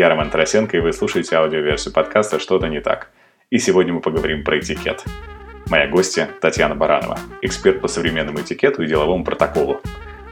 [0.00, 3.10] Я Роман Тарасенко, и вы слушаете аудиоверсию подкаста «Что-то не так».
[3.50, 5.04] И сегодня мы поговорим про этикет.
[5.66, 9.82] Моя гостья Татьяна Баранова, эксперт по современному этикету и деловому протоколу.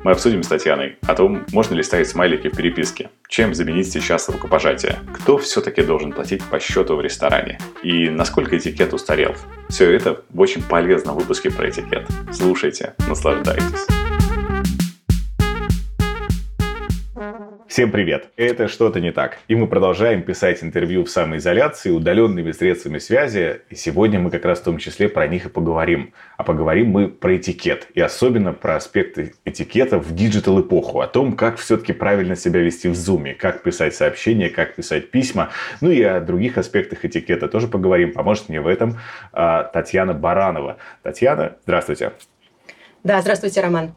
[0.05, 4.31] Мы обсудим с Татьяной о том, можно ли ставить смайлики в переписке, чем заменить сейчас
[4.31, 9.37] рукопожатие, кто все-таки должен платить по счету в ресторане и насколько этикет устарел.
[9.69, 12.07] Все это в очень полезном выпуске про этикет.
[12.33, 13.98] Слушайте, наслаждайтесь.
[17.69, 18.31] Всем привет!
[18.37, 19.41] Это «Что-то не так».
[19.47, 23.61] И мы продолжаем писать интервью в самоизоляции удаленными средствами связи.
[23.69, 26.15] И сегодня мы как раз в том числе про них и поговорим.
[26.39, 27.89] А поговорим мы про этикет.
[27.93, 31.03] И особенно про аспекты этикета в digital -эпоху.
[31.03, 33.35] О том, как все-таки правильно себя вести в зуме.
[33.35, 35.51] Как писать сообщения, как писать письма.
[35.83, 38.15] Ну и о других аспектах этикета тоже поговорим.
[38.15, 38.99] Поможет мне в этом
[39.31, 40.79] а, Татьяна Баранова.
[41.03, 42.13] Татьяна, здравствуйте.
[43.05, 43.93] Да, здравствуйте, Роман.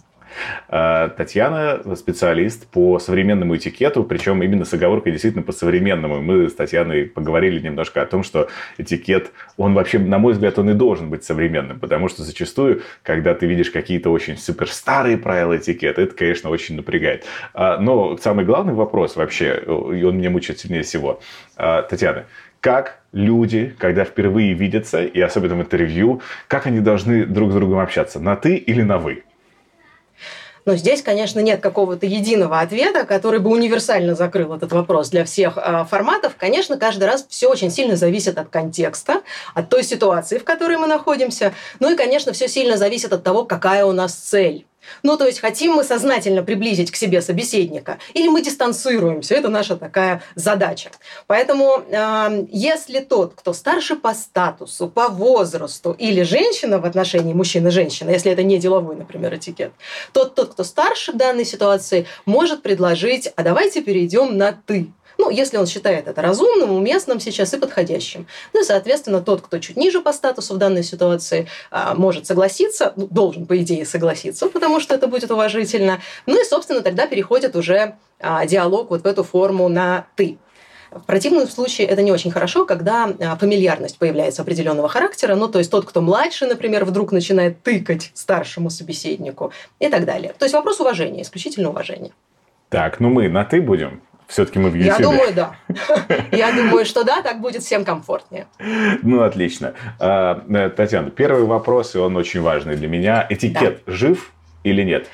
[0.69, 6.21] Э, Татьяна специалист по современному этикету, причем именно с оговоркой действительно по современному.
[6.21, 10.69] Мы с Татьяной поговорили немножко о том, что этикет, он вообще, на мой взгляд, он
[10.69, 16.01] и должен быть современным, потому что зачастую, когда ты видишь какие-то очень суперстарые правила этикета,
[16.01, 17.25] это, конечно, очень напрягает.
[17.53, 21.19] А, но самый главный вопрос вообще, и он меня мучает сильнее всего.
[21.55, 22.25] А, Татьяна,
[22.61, 27.79] как люди, когда впервые видятся, и особенно в интервью, как они должны друг с другом
[27.79, 29.23] общаться, на «ты» или на «вы»?
[30.65, 35.57] Но здесь, конечно, нет какого-то единого ответа, который бы универсально закрыл этот вопрос для всех
[35.57, 36.33] э, форматов.
[36.37, 39.21] Конечно, каждый раз все очень сильно зависит от контекста,
[39.53, 41.53] от той ситуации, в которой мы находимся.
[41.79, 44.65] Ну и, конечно, все сильно зависит от того, какая у нас цель.
[45.03, 49.75] Ну, то есть, хотим мы сознательно приблизить к себе собеседника, или мы дистанцируемся, это наша
[49.75, 50.91] такая задача.
[51.27, 58.09] Поэтому, э, если тот, кто старше по статусу, по возрасту, или женщина в отношении мужчины-женщины,
[58.11, 59.71] если это не деловой, например, этикет,
[60.13, 64.91] тот, тот, кто старше в данной ситуации, может предложить, а давайте перейдем на «ты».
[65.21, 68.25] Ну, если он считает это разумным, уместным сейчас и подходящим.
[68.53, 72.93] Ну и, соответственно, тот, кто чуть ниже по статусу в данной ситуации, а, может согласиться,
[72.95, 76.01] ну, должен, по идее, согласиться, потому что это будет уважительно.
[76.25, 80.39] Ну и, собственно, тогда переходит уже а, диалог вот в эту форму на «ты».
[80.89, 85.59] В противном случае это не очень хорошо, когда а, фамильярность появляется определенного характера, ну, то
[85.59, 90.33] есть тот, кто младше, например, вдруг начинает тыкать старшему собеседнику и так далее.
[90.39, 92.11] То есть вопрос уважения, исключительно уважения.
[92.69, 94.01] Так, ну мы на «ты» будем?
[94.31, 94.99] Все-таки мы в YouTube.
[94.99, 95.55] Я думаю, да.
[96.31, 98.47] Я думаю, что да, так будет всем комфортнее.
[99.03, 99.73] Ну, отлично.
[99.99, 103.27] А, э, Татьяна, первый вопрос, и он очень важный для меня.
[103.29, 103.91] Этикет да.
[103.91, 104.31] жив
[104.63, 105.07] или нет?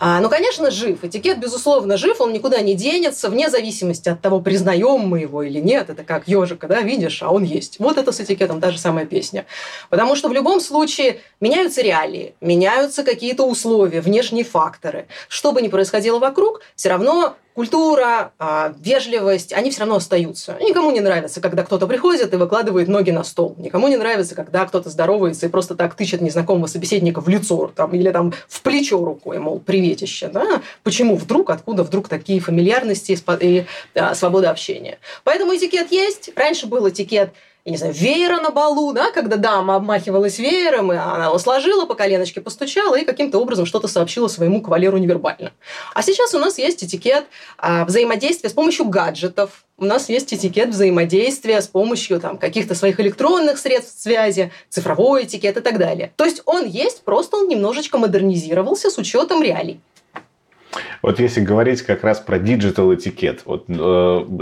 [0.00, 1.04] А, ну, конечно, жив.
[1.04, 5.60] Этикет, безусловно, жив, он никуда не денется, вне зависимости от того, признаем мы его или
[5.60, 5.88] нет.
[5.88, 7.76] Это как ежика, да, видишь, а он есть.
[7.78, 9.46] Вот это с этикетом та же самая песня.
[9.90, 15.06] Потому что в любом случае меняются реалии, меняются какие-то условия, внешние факторы.
[15.28, 20.56] Что бы ни происходило вокруг, все равно культура, а, вежливость, они все равно остаются.
[20.60, 23.54] Никому не нравится, когда кто-то приходит и выкладывает ноги на стол.
[23.58, 27.92] Никому не нравится, когда кто-то здоровается и просто так тычет незнакомого собеседника в лицо там,
[27.92, 30.28] или там в плечо рукой, мол, приветище.
[30.28, 30.62] Да?
[30.82, 34.98] Почему вдруг, откуда вдруг такие фамильярности и, и а, свобода общения?
[35.22, 36.30] Поэтому этикет есть.
[36.34, 37.30] Раньше был этикет
[37.64, 41.86] я не знаю, веера на балу, да, когда дама обмахивалась веером, и она его сложила,
[41.86, 45.50] по коленочке постучала и каким-то образом что-то сообщила своему кавалеру невербально.
[45.94, 47.24] А сейчас у нас есть этикет
[47.56, 53.00] а, взаимодействия с помощью гаджетов, у нас есть этикет взаимодействия с помощью там, каких-то своих
[53.00, 56.12] электронных средств связи, цифровой этикет и так далее.
[56.16, 59.80] То есть он есть, просто он немножечко модернизировался с учетом реалий.
[61.02, 63.72] Вот если говорить как раз про digital этикет, вот э,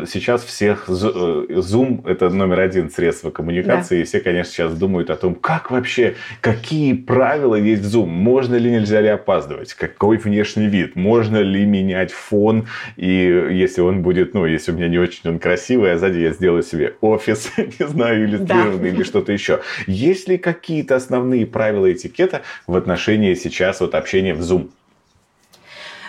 [0.09, 4.01] сейчас всех э, Zoom это номер один средство коммуникации, да.
[4.01, 8.55] и все, конечно, сейчас думают о том, как вообще, какие правила есть в Zoom, можно
[8.55, 12.67] ли, нельзя ли опаздывать, какой внешний вид, можно ли менять фон,
[12.97, 13.07] и
[13.51, 16.63] если он будет, ну, если у меня не очень он красивый, а сзади я сделаю
[16.63, 18.97] себе офис, не знаю, иллюстрированный да.
[18.97, 19.61] или что-то еще.
[19.87, 24.71] Есть ли какие-то основные правила этикета в отношении сейчас вот общения в Zoom?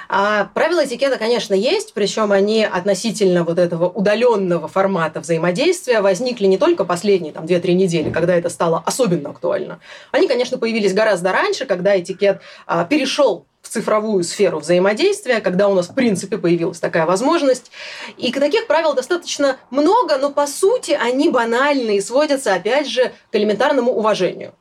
[0.09, 6.57] А правила этикета, конечно, есть, причем они относительно вот этого удаленного формата взаимодействия возникли не
[6.57, 9.79] только последние там, 2-3 недели, когда это стало особенно актуально.
[10.11, 15.73] Они, конечно, появились гораздо раньше, когда этикет а, перешел в цифровую сферу взаимодействия, когда у
[15.73, 17.71] нас, в принципе, появилась такая возможность.
[18.17, 23.35] И таких правил достаточно много, но, по сути, они банальные и сводятся, опять же, к
[23.35, 24.53] элементарному уважению.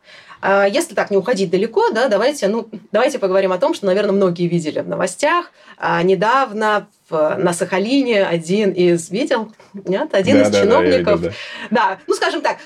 [0.43, 4.13] А если так не уходить далеко, да, давайте, ну, давайте поговорим о том, что, наверное,
[4.13, 5.53] многие видели в новостях.
[5.79, 11.29] А недавно в, на Сахалине один из видел, нет, один да, из да, чиновников, да,
[11.29, 11.37] видел,
[11.71, 11.77] да.
[11.77, 12.59] да, ну, скажем так,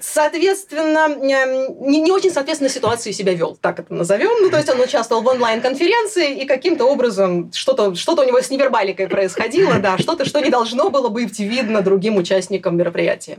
[0.00, 4.42] соответственно, не, не очень соответственно ситуации себя вел, так это назовем.
[4.42, 8.50] Ну, то есть он участвовал в онлайн-конференции, и каким-то образом что-то что у него с
[8.50, 13.38] невербаликой происходило, да, что-то, что не должно было быть видно другим участникам мероприятия.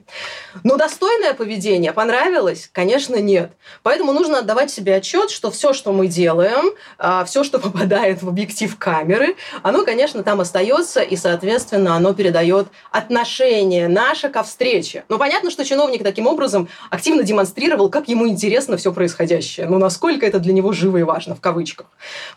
[0.63, 2.69] Но достойное поведение понравилось?
[2.71, 3.51] Конечно, нет.
[3.83, 8.29] Поэтому нужно отдавать себе отчет, что все, что мы делаем, а, все, что попадает в
[8.29, 15.03] объектив камеры, оно, конечно, там остается, и, соответственно, оно передает отношение наше ко встрече.
[15.09, 20.25] Но понятно, что чиновник таким образом активно демонстрировал, как ему интересно все происходящее, ну, насколько
[20.25, 21.87] это для него живо и важно, в кавычках.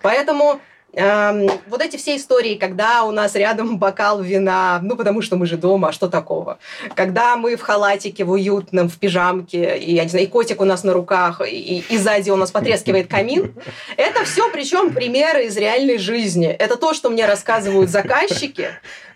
[0.03, 0.61] Поэтому
[0.95, 5.47] Эм, вот эти все истории, когда у нас рядом бокал вина, ну, потому что мы
[5.47, 6.59] же дома, а что такого?
[6.95, 10.67] Когда мы в халатике, в уютном, в пижамке, и, я не знаю, и котик у
[10.67, 13.55] нас на руках, и, и сзади у нас потрескивает камин.
[13.97, 16.49] Это все, причем, примеры из реальной жизни.
[16.49, 18.69] Это то, что мне рассказывают заказчики,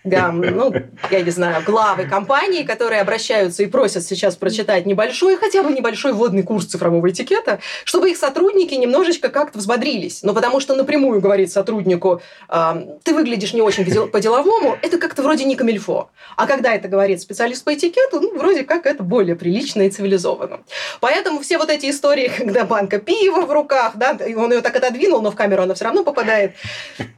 [0.07, 0.73] да, ну,
[1.11, 6.13] я не знаю, главы компаний, которые обращаются и просят сейчас прочитать небольшой, хотя бы небольшой
[6.13, 10.23] вводный курс цифрового этикета, чтобы их сотрудники немножечко как-то взбодрились.
[10.23, 15.45] Ну, потому что напрямую говорить сотруднику, э, ты выглядишь не очень по-деловому, это как-то вроде
[15.45, 16.09] не камильфо.
[16.35, 20.61] А когда это говорит специалист по этикету, ну, вроде как это более прилично и цивилизованно.
[20.99, 25.21] Поэтому все вот эти истории, когда банка пива в руках, да, он ее так отодвинул,
[25.21, 26.53] но в камеру она все равно попадает.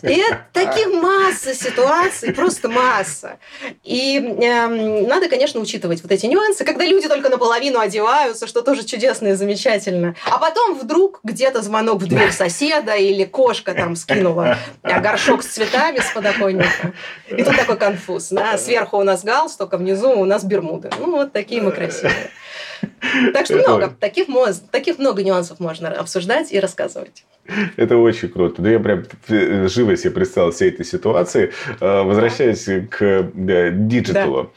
[0.01, 3.39] И таких масса ситуаций, просто масса.
[3.83, 4.67] И э,
[5.07, 9.33] надо, конечно, учитывать вот эти нюансы, когда люди только наполовину одеваются, что тоже чудесно и
[9.33, 10.15] замечательно.
[10.29, 15.47] А потом вдруг где-то звонок в дверь соседа или кошка там скинула а, горшок с
[15.47, 16.93] цветами с подоконника.
[17.29, 18.29] И тут такой конфуз.
[18.29, 18.57] Да?
[18.57, 20.89] Сверху у нас галстук, а внизу у нас бермуды.
[20.99, 22.31] Ну, вот такие мы красивые.
[23.33, 23.93] Так что много.
[23.99, 24.27] Таких,
[24.71, 27.25] таких много нюансов можно обсуждать и рассказывать.
[27.77, 28.61] Это очень круто.
[28.61, 31.51] Да я прям живо себе представил все этой ситуации.
[31.79, 34.51] Э, возвращаясь к digital у.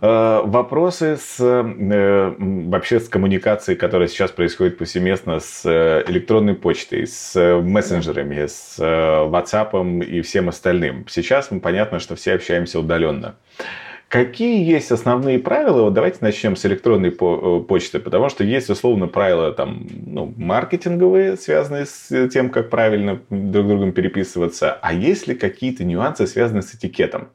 [0.00, 0.42] Да.
[0.42, 7.34] Вопросы с э, вообще с коммуникацией, которая сейчас происходит повсеместно с э, электронной почтой, с
[7.60, 11.04] мессенджерами, с WhatsApp и всем остальным.
[11.08, 13.34] Сейчас мы понятно, что все общаемся удаленно.
[14.08, 15.82] Какие есть основные правила?
[15.82, 21.36] Вот давайте начнем с электронной э, почты, потому что есть условно правила там, ну, маркетинговые,
[21.36, 26.62] связанные с тем, как правильно друг с другом переписываться, а есть ли какие-то нюансы, связанные
[26.62, 27.28] с этикетом?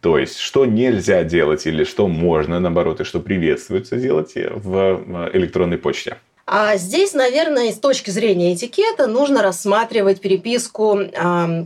[0.00, 5.30] То есть, что нельзя делать или что можно, наоборот, и что приветствуется делать в э,
[5.36, 6.18] электронной почте?
[6.44, 11.12] А здесь, наверное, с точки зрения этикета нужно рассматривать переписку э,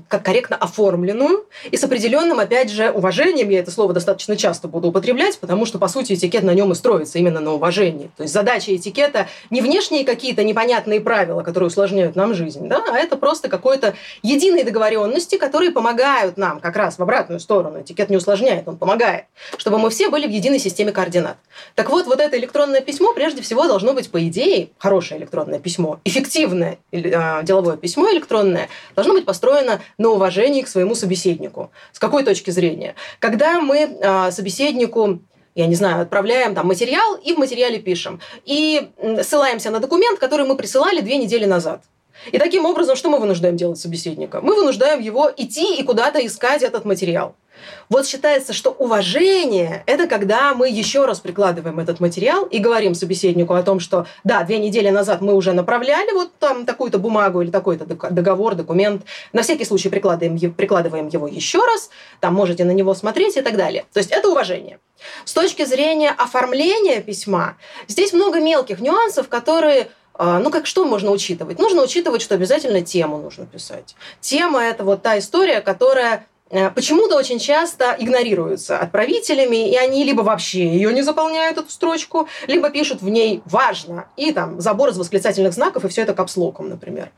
[0.07, 3.49] как корректно оформленную и с определенным, опять же, уважением.
[3.49, 6.75] Я это слово достаточно часто буду употреблять, потому что, по сути, этикет на нем и
[6.75, 8.11] строится именно на уважении.
[8.19, 12.99] То есть задача этикета не внешние какие-то непонятные правила, которые усложняют нам жизнь, да, а
[12.99, 17.81] это просто какой-то единые договоренности, которые помогают нам как раз в обратную сторону.
[17.81, 19.25] Этикет не усложняет, он помогает,
[19.57, 21.39] чтобы мы все были в единой системе координат.
[21.75, 26.01] Так вот, вот это электронное письмо прежде всего должно быть, по идее, хорошее электронное письмо,
[26.05, 31.71] эффективное а, деловое письмо электронное должно быть построено на уважении к своему собеседнику.
[31.93, 32.95] С какой точки зрения?
[33.19, 35.21] Когда мы а, собеседнику
[35.55, 38.21] я не знаю, отправляем там материал и в материале пишем.
[38.45, 38.91] И
[39.23, 41.83] ссылаемся на документ, который мы присылали две недели назад.
[42.31, 44.41] И таким образом, что мы вынуждаем делать собеседника?
[44.41, 47.35] Мы вынуждаем его идти и куда-то искать этот материал.
[47.89, 53.55] Вот считается, что уважение– это когда мы еще раз прикладываем этот материал и говорим собеседнику
[53.55, 57.51] о том, что да, две недели назад мы уже направляли вот там такую-то бумагу или
[57.51, 59.03] такой-то договор, документ.
[59.33, 63.57] На всякий случай прикладываем, прикладываем его еще раз, там можете на него смотреть и так
[63.57, 63.85] далее.
[63.93, 64.79] То есть это уважение.
[65.25, 67.57] С точки зрения оформления письма,
[67.87, 71.59] здесь много мелких нюансов, которые а, ну, как что можно учитывать?
[71.59, 73.95] Нужно учитывать, что обязательно тему нужно писать.
[74.21, 80.67] Тема– это вот та история, которая почему-то очень часто игнорируются отправителями, и они либо вообще
[80.67, 85.53] ее не заполняют, эту строчку, либо пишут в ней «важно» и там забор из восклицательных
[85.53, 87.11] знаков, и все это капслоком, например.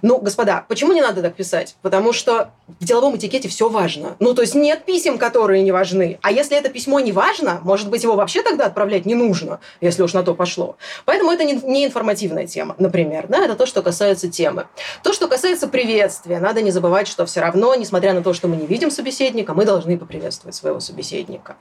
[0.00, 1.76] Ну, господа, почему не надо так писать?
[1.82, 4.16] Потому что в деловом этикете все важно.
[4.18, 6.18] Ну, то есть нет писем, которые не важны.
[6.22, 10.02] А если это письмо не важно, может быть, его вообще тогда отправлять не нужно, если
[10.02, 10.76] уж на то пошло.
[11.04, 13.26] Поэтому это не, информативная тема, например.
[13.28, 13.44] Да?
[13.44, 14.66] Это то, что касается темы.
[15.02, 18.56] То, что касается приветствия, надо не забывать, что все равно, несмотря на то, что мы
[18.56, 21.56] не видим собеседника, мы должны поприветствовать своего собеседника.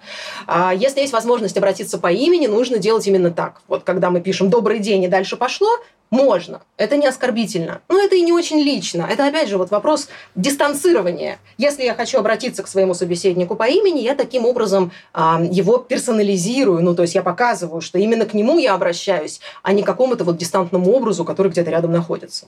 [0.48, 3.62] А если есть возможность обратиться по имени, нужно делать именно так.
[3.68, 5.70] Вот когда мы пишем «добрый день» и дальше пошло,
[6.12, 9.08] можно, это не оскорбительно, но это и не очень лично.
[9.10, 11.40] Это, опять же, вот вопрос дистанцирования.
[11.58, 16.84] Если я хочу обратиться к своему собеседнику по имени, я таким образом а, его персонализирую,
[16.84, 20.26] ну, то есть я показываю, что именно к нему я обращаюсь, а не к какому-то
[20.26, 22.48] вот дистантному образу, который где-то рядом находится.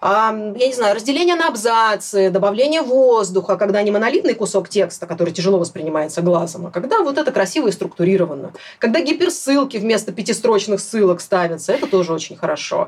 [0.00, 5.34] А, я не знаю, разделение на абзацы, добавление воздуха, когда не монолитный кусок текста, который
[5.34, 8.52] тяжело воспринимается глазом, а когда вот это красиво и структурировано.
[8.78, 12.85] Когда гиперссылки вместо пятистрочных ссылок ставятся, это тоже очень хорошо.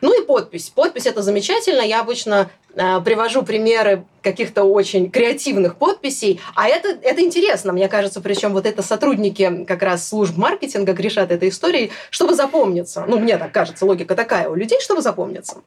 [0.00, 0.70] Ну и подпись.
[0.74, 1.82] Подпись это замечательно.
[1.82, 6.40] Я обычно э, привожу примеры каких-то очень креативных подписей.
[6.54, 11.30] А это, это интересно, мне кажется, причем вот это сотрудники как раз служб маркетинга грешат
[11.30, 13.04] этой историей, чтобы запомниться.
[13.08, 15.58] Ну, мне так кажется, логика такая у людей, чтобы запомниться.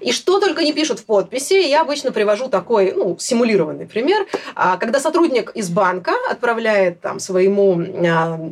[0.00, 4.76] И что только не пишут в подписи, я обычно привожу такой, ну, симулированный пример, а,
[4.76, 8.50] когда сотрудник из банка отправляет там своему а,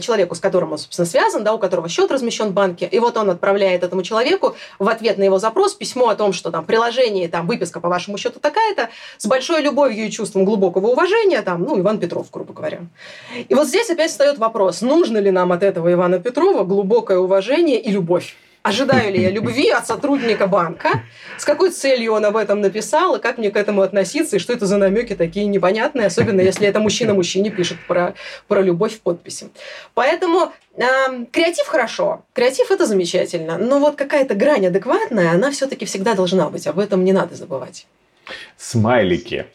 [0.00, 3.16] человеку, с которым он, собственно, связан, да, у которого счет размещен в банке, и вот
[3.16, 7.28] он отправляет этому человеку в ответ на его запрос письмо о том, что там приложение,
[7.28, 11.78] там выписка по вашему счету такая-то, с большой любовью и чувством глубокого уважения, там, ну,
[11.80, 12.80] Иван Петров, грубо говоря.
[13.48, 17.80] И вот здесь опять встает вопрос, нужно ли нам от этого Ивана Петрова глубокое уважение
[17.80, 18.36] и любовь?
[18.66, 21.04] Ожидаю ли я любви от сотрудника банка?
[21.38, 23.14] С какой целью он об этом написал?
[23.14, 24.36] И как мне к этому относиться?
[24.36, 26.08] И что это за намеки такие непонятные?
[26.08, 28.14] Особенно, если это мужчина мужчине пишет про,
[28.48, 29.50] про любовь в подписи.
[29.94, 30.82] Поэтому э,
[31.30, 32.24] креатив хорошо.
[32.32, 33.56] Креатив– это замечательно.
[33.56, 36.66] Но вот какая-то грань адекватная, она все-таки всегда должна быть.
[36.66, 37.86] Об этом не надо забывать.
[38.56, 39.46] Смайлики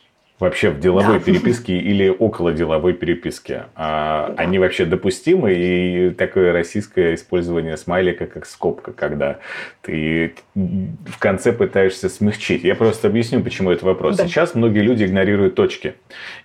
[0.41, 1.23] вообще в деловой да.
[1.23, 3.65] переписке или около деловой переписке.
[3.75, 4.41] А, да.
[4.41, 9.37] Они вообще допустимы, и такое российское использование смайлика как скобка, когда
[9.83, 12.63] ты в конце пытаешься смягчить.
[12.63, 14.17] Я просто объясню, почему это вопрос.
[14.17, 14.25] Да.
[14.25, 15.93] Сейчас многие люди игнорируют точки.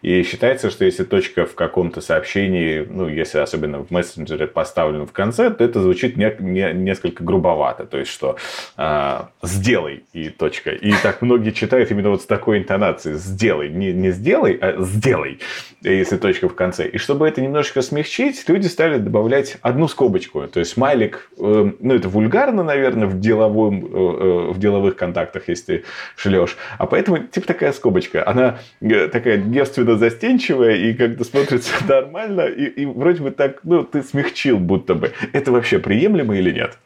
[0.03, 5.13] И считается, что если точка в каком-то сообщении, ну, если особенно в мессенджере поставлена в
[5.13, 7.87] конце, то это звучит не, не, несколько грубовато.
[7.87, 8.37] То есть, что
[8.77, 10.73] а, «сделай» и точка.
[10.73, 15.39] И так многие читают именно вот с такой интонацией «сделай», не, не сделай, а сделай,
[15.83, 16.89] если точка в конце.
[16.89, 20.47] И чтобы это немножечко смягчить, люди стали добавлять одну скобочку.
[20.49, 25.49] То есть смайлик, э, ну это вульгарно, наверное, в, деловом, э, э, в деловых контактах,
[25.49, 25.85] если ты
[26.17, 26.57] шлешь.
[26.79, 28.27] А поэтому типа такая скобочка.
[28.27, 32.43] Она такая девственно застенчивая и как-то смотрится нормально.
[32.43, 35.13] И, и вроде бы так, ну ты смягчил будто бы.
[35.33, 36.79] Это вообще приемлемо или нет?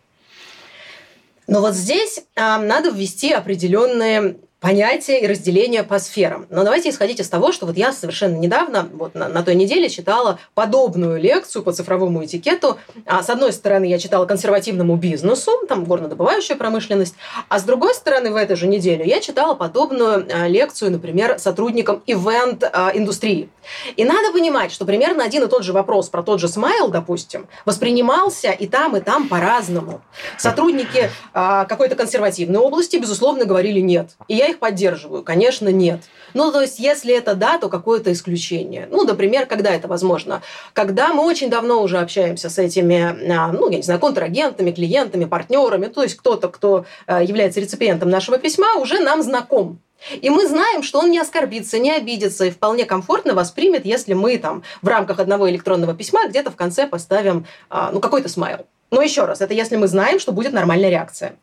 [1.51, 6.47] Но вот здесь э, надо ввести определенные понятие и разделение по сферам.
[6.51, 9.89] Но давайте исходить из того, что вот я совершенно недавно, вот на, на той неделе
[9.89, 12.77] читала подобную лекцию по цифровому этикету.
[13.07, 17.15] А, с одной стороны, я читала консервативному бизнесу, там горнодобывающая промышленность,
[17.49, 22.03] а с другой стороны, в этой же неделе я читала подобную а, лекцию, например, сотрудникам
[22.07, 23.49] ивент-индустрии.
[23.97, 27.49] И надо понимать, что примерно один и тот же вопрос про тот же смайл, допустим,
[27.65, 30.03] воспринимался и там, и там по-разному.
[30.37, 34.11] Сотрудники а, какой-то консервативной области, безусловно, говорили нет.
[34.29, 35.23] И я их поддерживаю?
[35.23, 36.01] Конечно, нет.
[36.35, 38.89] Ну, то есть, если это да, то какое-то исключение.
[38.91, 40.43] Ну, например, когда это возможно?
[40.73, 45.25] Когда мы очень давно уже общаемся с этими, а, ну, я не знаю, контрагентами, клиентами,
[45.25, 49.81] партнерами, то есть кто-то, кто а, является реципиентом нашего письма, уже нам знаком.
[50.21, 54.39] И мы знаем, что он не оскорбится, не обидится и вполне комфортно воспримет, если мы
[54.39, 58.67] там в рамках одного электронного письма где-то в конце поставим а, ну, какой-то смайл.
[58.91, 61.37] Но еще раз, это если мы знаем, что будет нормальная реакция.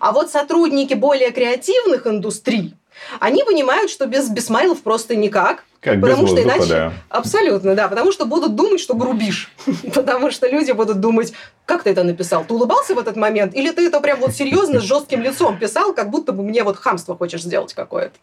[0.00, 2.74] А вот сотрудники более креативных индустрий,
[3.20, 5.64] они понимают, что без, без смайлов просто никак.
[5.80, 6.68] Как потому без воздуха, что иначе...
[6.70, 6.92] Да.
[7.10, 7.88] Абсолютно, да.
[7.88, 9.52] Потому что будут думать, что грубишь.
[9.94, 11.34] потому что люди будут думать,
[11.66, 12.44] как ты это написал?
[12.44, 13.54] Ты улыбался в этот момент?
[13.54, 16.76] Или ты это прям вот серьезно с жестким лицом писал, как будто бы мне вот
[16.76, 18.14] хамство хочешь сделать какое-то?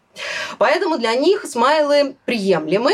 [0.58, 2.92] Поэтому для них смайлы приемлемы.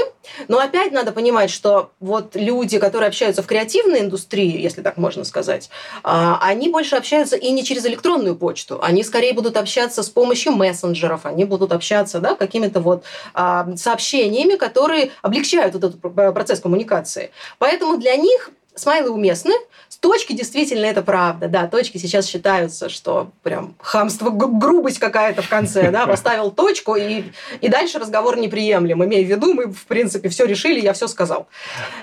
[0.49, 5.25] Но опять надо понимать, что вот люди, которые общаются в креативной индустрии, если так можно
[5.25, 5.69] сказать,
[6.03, 8.79] а, они больше общаются и не через электронную почту.
[8.83, 14.55] Они скорее будут общаться с помощью мессенджеров, они будут общаться да, какими-то вот а, сообщениями,
[14.55, 16.01] которые облегчают вот этот
[16.35, 17.33] процесс коммуникации.
[17.59, 19.55] Поэтому для них смайлы уместны,
[20.01, 21.49] Точки действительно это правда.
[21.49, 27.25] Да, точки сейчас считаются, что прям хамство, грубость какая-то в конце, да, поставил точку, и,
[27.61, 29.05] и дальше разговор неприемлем.
[29.05, 31.49] Имея в виду, мы, в принципе, все решили, я все сказал.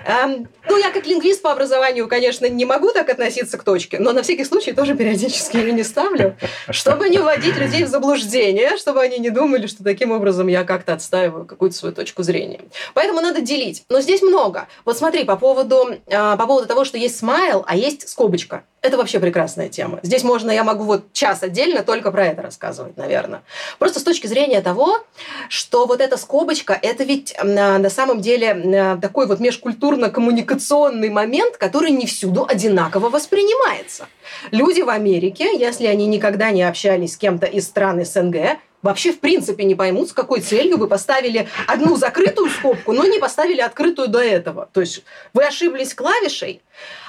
[0.06, 4.12] Эм, ну, я как лингвист по образованию, конечно, не могу так относиться к точке, но
[4.12, 6.36] на всякий случай тоже периодически ее не ставлю,
[6.70, 10.94] чтобы не вводить людей в заблуждение, чтобы они не думали, что таким образом я как-то
[10.94, 12.62] отстаиваю какую-то свою точку зрения.
[12.94, 13.84] Поэтому надо делить.
[13.90, 14.68] Но здесь много.
[14.84, 18.64] Вот смотри, по поводу, э, по поводу того, что есть смайл, а есть скобочка.
[18.82, 20.00] Это вообще прекрасная тема.
[20.04, 23.42] Здесь можно, я могу вот час отдельно только про это рассказывать, наверное.
[23.80, 25.00] Просто с точки зрения того,
[25.50, 32.06] что вот эта скобочка, это ведь на самом деле такой вот межкультурно-коммуникационный момент, который не
[32.06, 34.08] всюду одинаково воспринимается.
[34.52, 39.20] Люди в Америке, если они никогда не общались с кем-то из стран СНГ, вообще в
[39.20, 44.08] принципе не поймут, с какой целью вы поставили одну закрытую скобку, но не поставили открытую
[44.08, 44.70] до этого.
[44.72, 46.62] То есть вы ошиблись клавишей.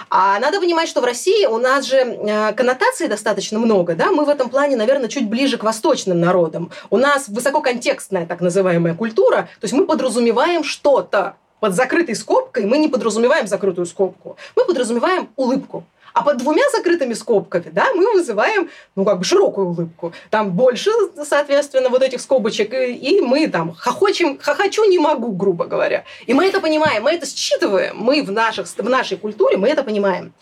[0.08, 4.24] А надо понимать, что в России у нас же э, коннотаций достаточно много, да, мы
[4.24, 6.70] в этом плане, наверное, чуть ближе к восточным народам.
[6.90, 11.36] У нас высококонтекстная так называемая культура, то есть мы подразумеваем что-то.
[11.60, 15.84] Под закрытой скобкой мы не подразумеваем закрытую скобку, мы подразумеваем улыбку.
[16.16, 20.14] А под двумя закрытыми скобками, да, мы вызываем, ну, как бы широкую улыбку.
[20.30, 20.90] Там больше,
[21.22, 26.04] соответственно, вот этих скобочек, и, и мы там хохочем, хохочу не могу, грубо говоря.
[26.26, 29.82] И мы это понимаем, мы это считываем, мы в, наших, в нашей культуре, мы это
[29.82, 30.32] понимаем.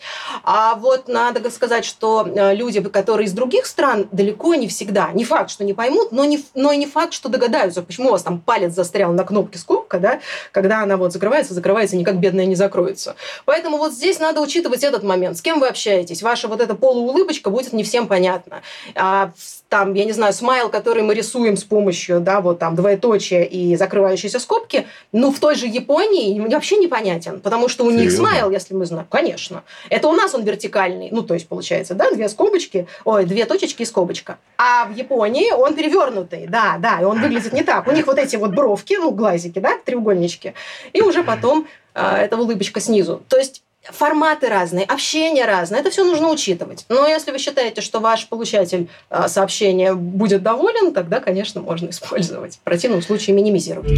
[0.45, 5.25] А вот надо сказать, что э, люди, которые из других стран, далеко не всегда, не
[5.25, 8.23] факт, что не поймут, но, не, но и не факт, что догадаются, почему у вас
[8.23, 10.21] там палец застрял на кнопке скобка, да,
[10.53, 13.17] когда она вот закрывается, закрывается, никак бедная не закроется.
[13.43, 15.37] Поэтому вот здесь надо учитывать этот момент.
[15.37, 16.21] С кем вы вы общаетесь.
[16.21, 18.61] Ваша вот эта полуулыбочка будет не всем понятна.
[18.95, 19.31] А,
[19.67, 23.75] там, я не знаю, смайл, который мы рисуем с помощью, да, вот там двоеточия и
[23.75, 28.03] закрывающиеся скобки, ну, в той же Японии вообще непонятен, потому что у Серьезно?
[28.03, 29.63] них смайл, если мы знаем, конечно.
[29.89, 33.81] Это у нас он вертикальный, ну, то есть, получается, да, две скобочки, ой, две точечки
[33.81, 34.37] и скобочка.
[34.57, 37.87] А в Японии он перевернутый, да, да, и он выглядит не так.
[37.87, 40.53] У них вот эти вот бровки, ну, глазики, да, треугольнички,
[40.93, 43.23] и уже потом а, эта улыбочка снизу.
[43.29, 46.85] То есть форматы разные, общение разное, это все нужно учитывать.
[46.89, 52.55] Но если вы считаете, что ваш получатель а, сообщения будет доволен, тогда, конечно, можно использовать.
[52.55, 53.91] В противном случае минимизировать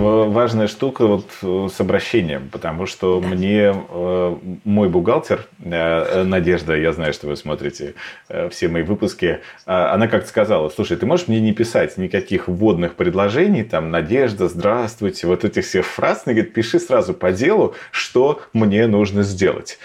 [0.00, 6.92] важная штука вот э, с обращением, потому что мне э, мой бухгалтер, э, Надежда, я
[6.92, 7.94] знаю, что вы смотрите
[8.28, 12.48] э, все мои выпуски, э, она как-то сказала, слушай, ты можешь мне не писать никаких
[12.48, 17.74] вводных предложений, там, Надежда, здравствуйте, вот этих всех фраз, она говорит, пиши сразу по делу,
[17.90, 19.78] что мне нужно сделать.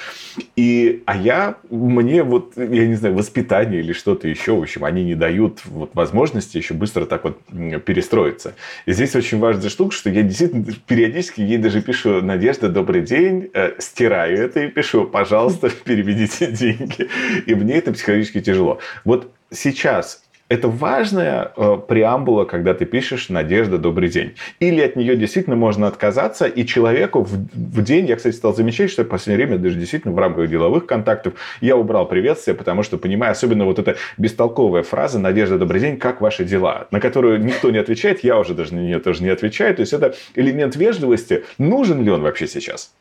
[0.56, 5.04] И, а я, мне вот, я не знаю, воспитание или что-то еще, в общем, они
[5.04, 7.40] не дают вот возможности еще быстро так вот
[7.86, 8.56] перестроиться.
[8.86, 13.50] И здесь очень важная штука, что я действительно периодически ей даже пишу «Надежда, добрый день»,
[13.54, 17.10] э, стираю это и пишу «Пожалуйста, переведите деньги».
[17.46, 18.80] И мне это психологически тяжело.
[19.04, 24.36] Вот сейчас это важная э, преамбула, когда ты пишешь «Надежда, добрый день».
[24.60, 28.92] Или от нее действительно можно отказаться, и человеку в, в день, я, кстати, стал замечать,
[28.92, 32.98] что в последнее время даже действительно в рамках деловых контактов я убрал приветствие, потому что
[32.98, 37.72] понимаю, особенно вот эта бестолковая фраза «Надежда, добрый день, как ваши дела?», на которую никто
[37.72, 39.74] не отвечает, я уже даже на нее тоже не отвечаю.
[39.75, 41.44] То есть это элемент вежливости.
[41.58, 42.92] Нужен ли он вообще сейчас?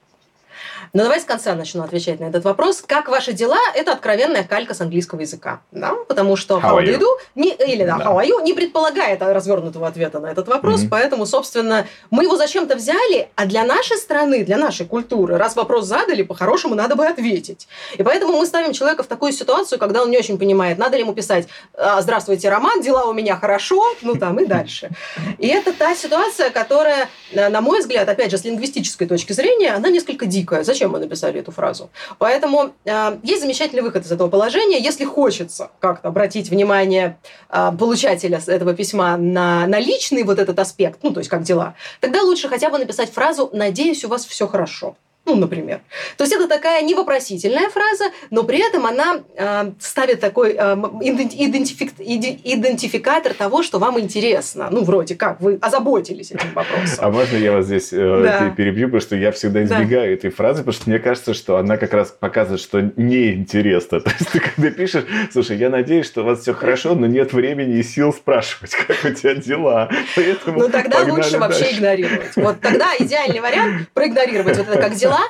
[0.94, 2.82] Но давай с конца начну отвечать на этот вопрос.
[2.86, 3.58] Как ваши дела?
[3.74, 5.60] Это откровенная калька с английского языка.
[5.72, 5.92] Да?
[6.06, 7.06] Потому что how, how do you do?
[7.34, 10.82] Не, или да, да, how are you не предполагает развернутого ответа на этот вопрос.
[10.82, 10.88] Mm-hmm.
[10.90, 15.86] Поэтому, собственно, мы его зачем-то взяли, а для нашей страны, для нашей культуры, раз вопрос
[15.86, 17.66] задали, по-хорошему надо бы ответить.
[17.98, 21.02] И поэтому мы ставим человека в такую ситуацию, когда он не очень понимает, надо ли
[21.02, 24.90] ему писать «А, «Здравствуйте, Роман, дела у меня хорошо», ну там и дальше.
[25.38, 29.88] И это та ситуация, которая, на мой взгляд, опять же, с лингвистической точки зрения, она
[29.88, 30.62] несколько дикая.
[30.62, 31.90] Зачем зачем мы написали эту фразу.
[32.18, 34.78] Поэтому э, есть замечательный выход из этого положения.
[34.78, 37.16] Если хочется как-то обратить внимание
[37.50, 41.74] э, получателя этого письма на, на личный вот этот аспект, ну, то есть как дела,
[42.00, 44.94] тогда лучше хотя бы написать фразу «Надеюсь, у вас все хорошо».
[45.26, 45.80] Ну, например.
[46.18, 50.56] То есть это такая невопросительная фраза, но при этом она э, ставит такой э,
[51.00, 54.68] идентифик, идентификатор того, что вам интересно.
[54.70, 56.98] Ну, вроде как, вы озаботились этим вопросом.
[56.98, 58.50] А можно я вас здесь э, да.
[58.50, 60.14] перебью, потому что я всегда избегаю да.
[60.14, 64.00] этой фразы, потому что мне кажется, что она как раз показывает, что неинтересно.
[64.04, 67.32] То есть ты когда пишешь, слушай, я надеюсь, что у вас все хорошо, но нет
[67.32, 69.88] времени и сил спрашивать, как у тебя дела.
[70.16, 71.38] Поэтому ну, тогда лучше дальше.
[71.38, 72.36] вообще игнорировать.
[72.36, 75.28] Вот тогда идеальный вариант проигнорировать вот это как дела, дела.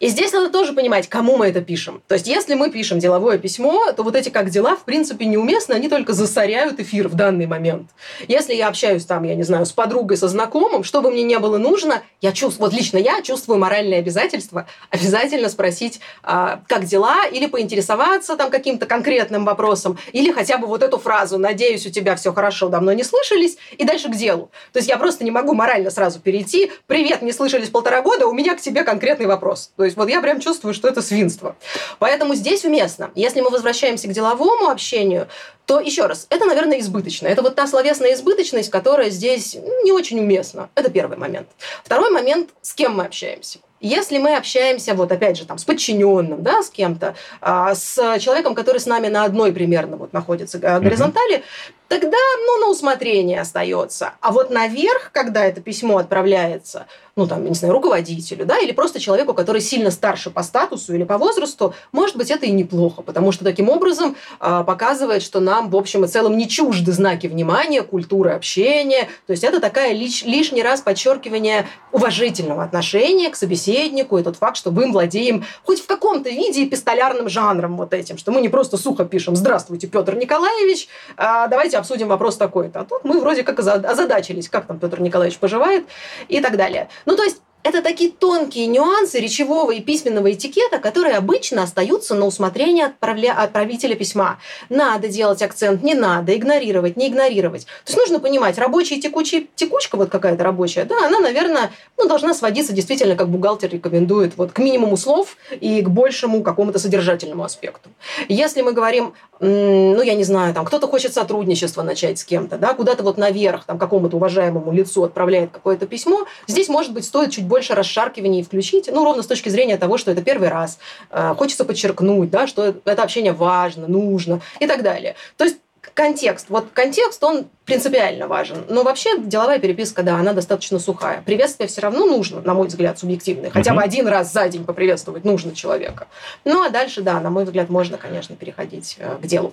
[0.00, 2.02] И здесь надо тоже понимать, кому мы это пишем.
[2.08, 5.74] То есть, если мы пишем деловое письмо, то вот эти как дела, в принципе, неуместны,
[5.74, 7.90] они только засоряют эфир в данный момент.
[8.28, 11.38] Если я общаюсь там, я не знаю, с подругой, со знакомым, что бы мне не
[11.38, 17.26] было нужно, я чувствую, вот лично я чувствую моральное обязательство обязательно спросить, а, как дела,
[17.26, 22.16] или поинтересоваться там каким-то конкретным вопросом, или хотя бы вот эту фразу «надеюсь, у тебя
[22.16, 24.50] все хорошо, давно не слышались», и дальше к делу.
[24.72, 28.32] То есть, я просто не могу морально сразу перейти «привет, не слышались полтора года, у
[28.32, 29.72] меня к тебе конкретный вопрос».
[29.76, 31.56] То То есть вот я прям чувствую, что это свинство.
[31.98, 33.10] Поэтому здесь уместно.
[33.14, 35.28] Если мы возвращаемся к деловому общению,
[35.66, 37.26] то еще раз, это, наверное, избыточно.
[37.26, 40.70] Это вот та словесная избыточность, которая здесь не очень уместна.
[40.74, 41.48] Это первый момент.
[41.84, 43.58] Второй момент, с кем мы общаемся.
[43.84, 48.54] Если мы общаемся, вот опять же, там, с подчиненным, да, с кем-то, а, с человеком,
[48.54, 54.14] который с нами на одной примерно вот находится горизонтали, mm-hmm тогда, ну, на усмотрение остается.
[54.20, 58.98] А вот наверх, когда это письмо отправляется, ну, там, не знаю, руководителю, да, или просто
[58.98, 63.30] человеку, который сильно старше по статусу или по возрасту, может быть, это и неплохо, потому
[63.30, 67.82] что таким образом э, показывает, что нам, в общем и целом, не чужды знаки внимания,
[67.82, 69.08] культуры общения.
[69.26, 73.73] То есть это такая лиш, лишний раз подчеркивание уважительного отношения к собеседнику,
[74.18, 78.32] и тот факт, что мы владеем хоть в каком-то виде эпистолярным жанром вот этим, что
[78.32, 82.80] мы не просто сухо пишем «Здравствуйте, Петр Николаевич, э, давайте обсудим вопрос такой-то.
[82.80, 85.86] А тут мы вроде как озадачились, как там Петр Николаевич поживает
[86.28, 86.88] и так далее.
[87.06, 92.26] Ну, то есть это такие тонкие нюансы речевого и письменного этикета, которые обычно остаются на
[92.26, 93.32] усмотрение отправля...
[93.32, 94.38] отправителя письма.
[94.68, 97.64] Надо делать акцент, не надо, игнорировать, не игнорировать.
[97.64, 102.34] То есть нужно понимать, рабочая текучая, текучка вот какая-то рабочая, да, она, наверное, ну, должна
[102.34, 107.88] сводиться действительно, как бухгалтер рекомендует, вот к минимуму слов и к большему какому-то содержательному аспекту.
[108.28, 112.74] Если мы говорим, ну, я не знаю, там, кто-то хочет сотрудничество начать с кем-то, да,
[112.74, 117.44] куда-то вот наверх, там, какому-то уважаемому лицу отправляет какое-то письмо, здесь, может быть, стоит чуть
[117.44, 120.78] больше расшаркиваний включить, ну, ровно с точки зрения того, что это первый раз,
[121.10, 125.14] э, хочется подчеркнуть, да, что это общение важно, нужно и так далее.
[125.36, 125.58] То есть
[125.92, 126.46] контекст.
[126.48, 128.64] Вот контекст, он принципиально важен.
[128.68, 131.22] Но вообще деловая переписка, да, она достаточно сухая.
[131.24, 133.50] Приветствие все равно нужно, на мой взгляд, субъективное.
[133.50, 136.08] Хотя бы один раз за день поприветствовать нужно человека.
[136.44, 139.52] Ну, а дальше, да, на мой взгляд, можно, конечно, переходить э, к делу.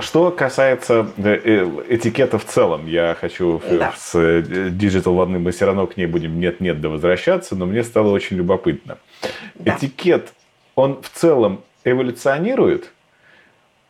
[0.00, 3.92] Что касается э, э, этикета в целом, я хочу да.
[3.96, 8.10] с Digital One мы все равно к ней будем нет-нет да возвращаться, но мне стало
[8.10, 8.98] очень любопытно.
[9.54, 9.76] Да.
[9.76, 10.32] Этикет,
[10.74, 12.90] он в целом эволюционирует,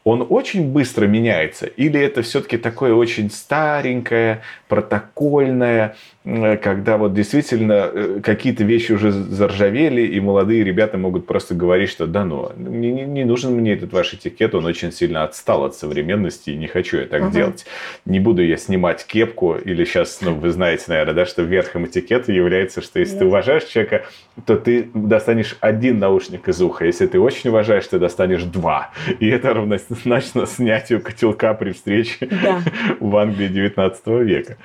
[0.04, 1.66] он очень быстро меняется?
[1.66, 10.00] Или это все-таки такое очень старенькое, протокольное, когда вот действительно э, какие-то вещи уже заржавели,
[10.00, 14.14] и молодые ребята могут просто говорить, что да ну, не, не нужен мне этот ваш
[14.14, 17.32] этикет, он очень сильно отстал от современности, и не хочу я так uh-huh.
[17.32, 17.66] делать.
[18.06, 22.32] Не буду я снимать кепку, или сейчас, ну, вы знаете, наверное, да, что верхом этикета
[22.32, 24.06] является, что если ты уважаешь человека,
[24.46, 28.92] то ты достанешь один наушник из уха, если ты очень уважаешь, ты достанешь два.
[29.20, 32.60] И это равнозначно снятию котелка при встрече yeah.
[33.00, 34.56] в Англии 19 века.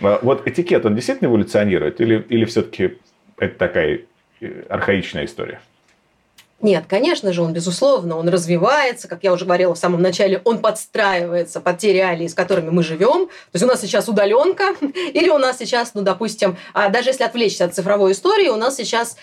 [0.00, 2.98] А вот этикет, он действительно эволюционирует или, или все-таки
[3.38, 4.00] это такая
[4.40, 5.60] э, архаичная история?
[6.64, 10.60] Нет, конечно же, он, безусловно, он развивается, как я уже говорила в самом начале, он
[10.60, 13.26] подстраивается под те реалии, с которыми мы живем.
[13.26, 14.74] То есть у нас сейчас удаленка,
[15.12, 18.76] или у нас сейчас, ну, допустим, а, даже если отвлечься от цифровой истории, у нас
[18.76, 19.18] сейчас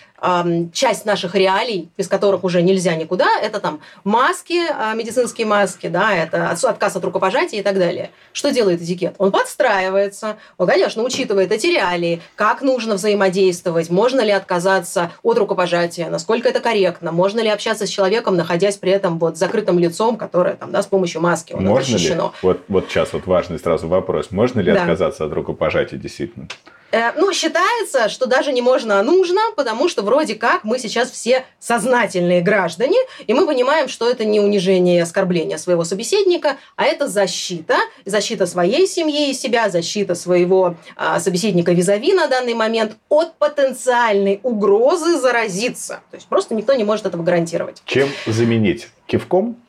[0.71, 6.13] часть наших реалий, без которых уже нельзя никуда, это там маски, э, медицинские маски, да,
[6.13, 8.12] это отказ от рукопожатия и так далее.
[8.31, 9.15] Что делает этикет?
[9.17, 16.10] Он подстраивается, он, конечно, учитывает эти реалии, как нужно взаимодействовать, можно ли отказаться от рукопожатия,
[16.10, 20.53] насколько это корректно, можно ли общаться с человеком, находясь при этом вот закрытым лицом, которое
[20.55, 22.25] там, да, с помощью маски он можно защищено.
[22.25, 22.31] Ли?
[22.43, 24.29] Вот, вот сейчас вот важный сразу вопрос.
[24.29, 24.81] Можно ли да.
[24.81, 26.47] отказаться от рукопожатия действительно?
[26.91, 31.10] Э, ну, считается, что даже не можно, а нужно, потому что вроде как мы сейчас
[31.10, 36.86] все сознательные граждане, и мы понимаем, что это не унижение и оскорбление своего собеседника, а
[36.86, 42.97] это защита, защита своей семьи и себя, защита своего а, собеседника визави на данный момент
[43.10, 46.01] от потенциальной угрозы заразиться.
[46.12, 47.82] То есть просто никто не может этого гарантировать.
[47.86, 48.89] Чем заменить?
[49.08, 49.61] Кивком?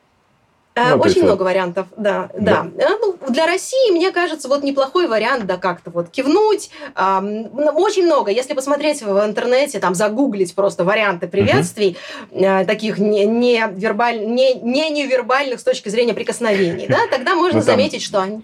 [0.74, 2.66] Э, ну, Очень есть, много вариантов, да, да.
[2.74, 2.84] да.
[2.84, 6.70] Э, ну, для России, мне кажется, вот неплохой вариант, да, как-то вот кивнуть.
[6.96, 8.30] Очень много.
[8.30, 11.98] Если посмотреть в интернете, там, загуглить просто варианты приветствий,
[12.30, 12.44] угу.
[12.66, 17.64] таких не, не, вербаль, не, не невербальных с точки зрения прикосновений, да, тогда можно ну,
[17.64, 18.42] заметить, что они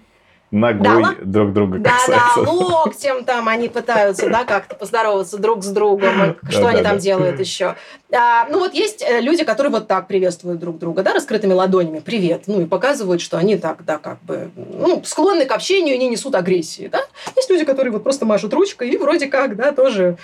[0.51, 2.45] ногой да, друг друга да, касаются.
[2.45, 6.37] Да, локтем там они пытаются, да, как-то поздороваться друг с другом.
[6.49, 7.03] Что да, они да, там да.
[7.03, 7.77] делают еще?
[8.11, 11.99] А, ну вот есть э, люди, которые вот так приветствуют друг друга, да, раскрытыми ладонями,
[11.99, 15.99] привет, ну и показывают, что они так, да, как бы, ну, склонны к общению и
[15.99, 17.01] не несут агрессии, да.
[17.37, 20.17] Есть люди, которые вот просто машут ручкой и вроде как, да, тоже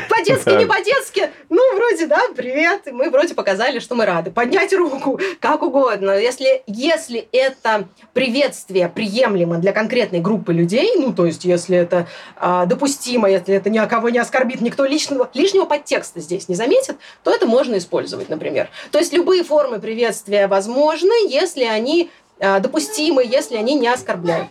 [0.08, 1.30] по-детски, не по-детски.
[1.50, 2.82] Ну, вроде, да, привет.
[2.90, 4.30] Мы вроде показали, что мы рады.
[4.30, 6.18] Поднять руку, как угодно.
[6.18, 12.06] Если, если это приветствие приемлемо для конкретной группы людей, ну, то есть, если это
[12.40, 16.54] э, допустимо, если это ни о кого не оскорбит, никто лишнего, лишнего подтекста здесь не
[16.54, 18.68] заметит, то это можно использовать, например.
[18.90, 24.48] То есть, любые формы приветствия возможны, если они э, допустимы, если они не оскорбляют.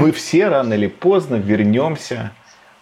[0.00, 2.32] Мы все рано или поздно вернемся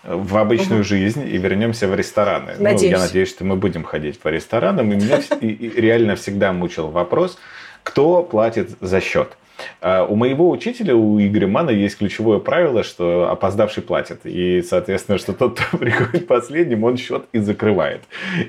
[0.04, 0.88] в обычную угу.
[0.88, 2.54] жизнь и вернемся в рестораны.
[2.58, 2.92] Надеюсь.
[2.92, 4.92] Ну, я надеюсь, что мы будем ходить по ресторанам.
[4.92, 7.38] И меня реально всегда мучил вопрос,
[7.82, 9.36] кто платит за счет.
[9.80, 14.20] А у моего учителя, у Игоря Мана, есть ключевое правило, что опоздавший платит.
[14.24, 18.02] И, соответственно, что тот, кто приходит последним, он счет и закрывает.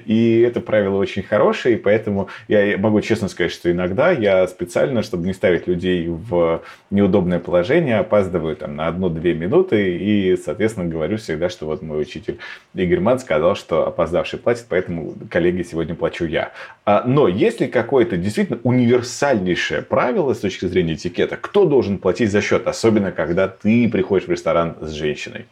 [0.05, 5.03] И это правило очень хорошее, и поэтому я могу честно сказать, что иногда я специально,
[5.03, 11.17] чтобы не ставить людей в неудобное положение, опаздываю там на одну-две минуты и, соответственно, говорю
[11.17, 12.39] всегда, что вот мой учитель
[12.73, 16.51] Игорь Ман сказал, что опоздавший платит, поэтому, коллеги, сегодня плачу я.
[16.85, 21.37] А, но если какое-то действительно универсальнейшее правило с точки зрения этикета.
[21.37, 25.47] Кто должен платить за счет, особенно когда ты приходишь в ресторан с женщиной?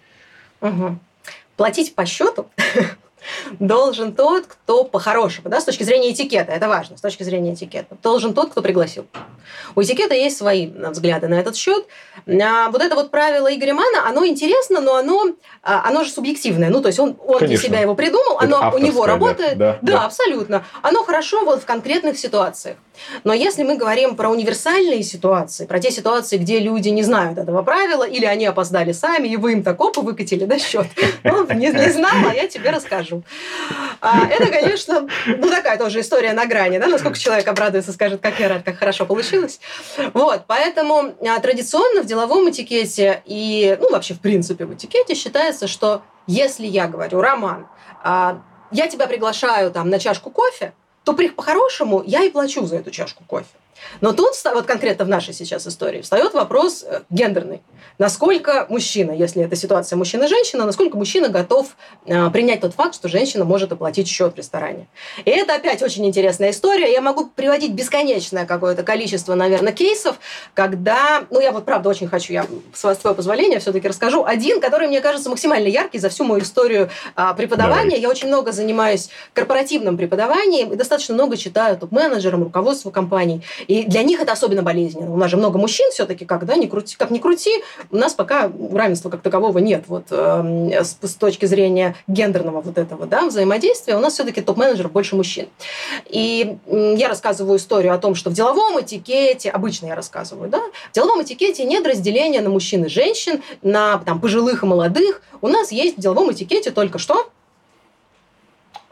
[0.61, 0.99] Угу.
[1.55, 2.47] Платить по счету
[3.59, 7.97] должен тот, кто по-хорошему, да, с точки зрения этикета, это важно, с точки зрения этикета,
[8.01, 9.05] должен тот, кто пригласил.
[9.75, 11.85] У этикета есть свои взгляды на этот счет.
[12.27, 16.69] А вот это вот правило Игоря Мана, оно интересно, но оно, а, оно же субъективное.
[16.69, 19.57] Ну, то есть он, он для себя его придумал, это оно у него работает.
[19.57, 20.65] Да, да, да, абсолютно.
[20.81, 22.77] Оно хорошо вот в конкретных ситуациях.
[23.23, 27.61] Но если мы говорим про универсальные ситуации, про те ситуации, где люди не знают этого
[27.63, 30.87] правила, или они опоздали сами, и вы им так опа выкатили на счет,
[31.23, 33.16] ну, не, не знала, а я тебе расскажу.
[34.01, 38.39] А, это, конечно, ну такая тоже история на грани, да, насколько человек обрадуется, скажет, как
[38.39, 39.59] я рад, как хорошо получилось.
[40.13, 45.67] Вот, поэтому а, традиционно в деловом этикете и, ну, вообще, в принципе, в этикете считается,
[45.67, 47.67] что если я говорю, Роман,
[48.03, 52.91] а, я тебя приглашаю там на чашку кофе, то по-хорошему я и плачу за эту
[52.91, 53.47] чашку кофе.
[54.01, 57.61] Но тут, вот конкретно в нашей сейчас истории, встает вопрос э, гендерный.
[57.97, 63.43] Насколько мужчина, если это ситуация мужчина-женщина, насколько мужчина готов э, принять тот факт, что женщина
[63.43, 64.87] может оплатить счет в ресторане.
[65.25, 66.91] И это опять очень интересная история.
[66.91, 70.17] Я могу приводить бесконечное какое-то количество, наверное, кейсов,
[70.53, 74.87] когда, ну я вот правда очень хочу, я с твоего позволения все-таки расскажу один, который
[74.87, 77.91] мне кажется максимально яркий за всю мою историю а, преподавания.
[77.91, 78.01] Давай.
[78.01, 83.43] Я очень много занимаюсь корпоративным преподаванием и достаточно много читаю топ-менеджерам, руководству компаний.
[83.67, 85.11] И для них это особенно болезненно.
[85.11, 87.51] У нас же много мужчин все-таки, как, да, не крути, как ни крути,
[87.91, 89.85] у нас пока равенства как такового нет.
[89.87, 94.91] Вот э, с, с точки зрения гендерного вот этого да, взаимодействия у нас все-таки топ-менеджеров
[94.91, 95.47] больше мужчин.
[96.07, 100.95] И я рассказываю историю о том, что в деловом этикете, обычно я рассказываю, да, в
[100.95, 105.21] деловом этикете нет разделения на мужчин и женщин, на там, пожилых и молодых.
[105.41, 107.29] У нас есть в деловом этикете только что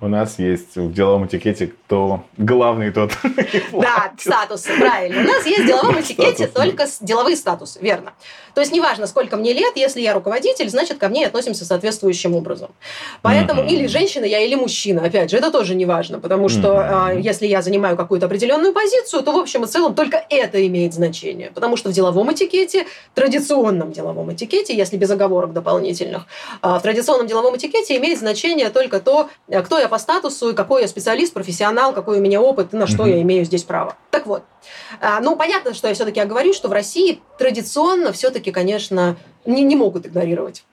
[0.01, 3.11] у нас есть в деловом этикете кто главный, тот
[3.71, 5.21] Да, статусы, правильно.
[5.21, 8.13] У нас есть в деловом этикете только деловые статусы, верно.
[8.55, 12.71] То есть неважно, сколько мне лет, если я руководитель, значит, ко мне относимся соответствующим образом.
[13.21, 13.69] Поэтому mm-hmm.
[13.69, 15.03] или женщина я, или мужчина.
[15.03, 17.21] Опять же, это тоже неважно, потому что mm-hmm.
[17.21, 21.51] если я занимаю какую-то определенную позицию, то в общем и целом только это имеет значение.
[21.53, 26.25] Потому что в деловом этикете, традиционном деловом этикете, если без оговорок дополнительных,
[26.61, 30.53] а, в традиционном деловом этикете имеет значение только то, э, кто я по статусу, и
[30.53, 33.95] какой я специалист, профессионал, какой у меня опыт, и на что я имею здесь право.
[34.11, 34.43] Так вот,
[35.01, 39.75] а, ну, понятно, что я все-таки говорю, что в России традиционно все-таки, конечно, не, не
[39.75, 40.63] могут игнорировать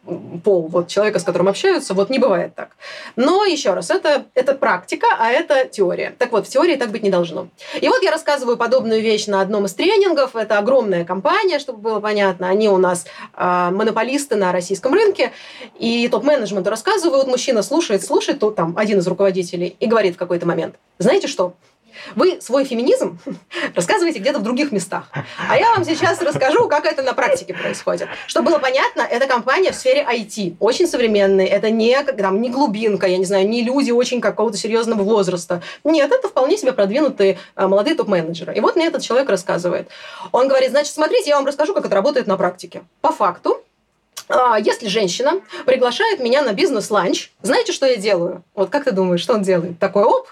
[0.45, 1.95] пол вот человека, с которым общаются.
[1.95, 2.71] Вот не бывает так.
[3.17, 6.15] Но еще раз, это, это практика, а это теория.
[6.19, 7.49] Так вот, в теории так быть не должно.
[7.81, 10.37] И вот я рассказываю подобную вещь на одном из тренингов.
[10.37, 12.49] Это огромная компания, чтобы было понятно.
[12.49, 13.05] Они у нас
[13.37, 15.33] э, монополисты на российском рынке.
[15.79, 17.27] И топ-менеджменту рассказывают.
[17.27, 21.55] Мужчина слушает, слушает, то там один из руководителей и говорит в какой-то момент, знаете что,
[22.15, 23.19] вы свой феминизм
[23.75, 25.11] рассказываете где-то в других местах.
[25.49, 28.09] А я вам сейчас расскажу, как это на практике происходит.
[28.27, 31.47] Чтобы было понятно, это компания в сфере IT, очень современная.
[31.47, 35.63] Это не, там, не глубинка, я не знаю, не люди очень какого-то серьезного возраста.
[35.85, 38.55] Нет, это вполне себе продвинутые а, молодые топ-менеджеры.
[38.55, 39.89] И вот мне этот человек рассказывает.
[40.33, 42.83] Он говорит, значит, смотрите, я вам расскажу, как это работает на практике.
[43.01, 43.63] По факту,
[44.29, 48.43] а, если женщина приглашает меня на бизнес-ланч, знаете, что я делаю?
[48.55, 49.79] Вот как ты думаешь, что он делает?
[49.79, 50.29] Такой, оп,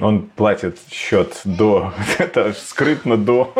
[0.00, 3.52] он платит счет до, это скрытно до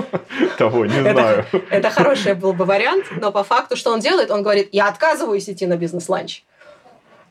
[0.59, 1.47] того, не знаю.
[1.71, 5.49] Это хороший был бы вариант, но по факту, что он делает, он говорит, я отказываюсь
[5.49, 6.43] идти на бизнес-ланч.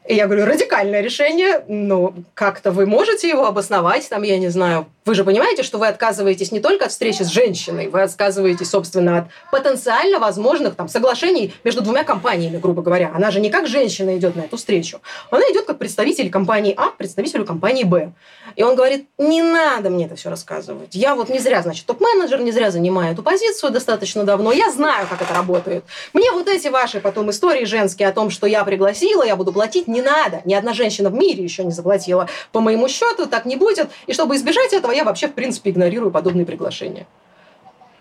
[0.06, 4.86] И я говорю, радикальное решение, ну, как-то вы можете его обосновать, там, я не знаю.
[5.06, 9.18] Вы же понимаете, что вы отказываетесь не только от встречи с женщиной, вы отказываетесь, собственно,
[9.18, 13.12] от потенциально возможных там соглашений между двумя компаниями, грубо говоря.
[13.14, 15.02] Она же не как женщина идет на эту встречу.
[15.30, 18.14] Она идет как представитель компании А представителю компании Б.
[18.56, 20.96] И он говорит, не надо мне это все рассказывать.
[20.96, 24.54] Я вот не зря, значит, топ-менеджер, не зря занимаю эту позицию достаточно давно.
[24.54, 25.84] Я знаю, как это работает.
[26.14, 29.88] Мне вот эти ваши потом истории женские о том, что я пригласила, я буду платить,
[29.90, 30.42] не надо.
[30.46, 33.90] Ни одна женщина в мире еще не заплатила по моему счету, так не будет.
[34.08, 37.08] И чтобы избежать этого, я вообще, в принципе, игнорирую подобные приглашения.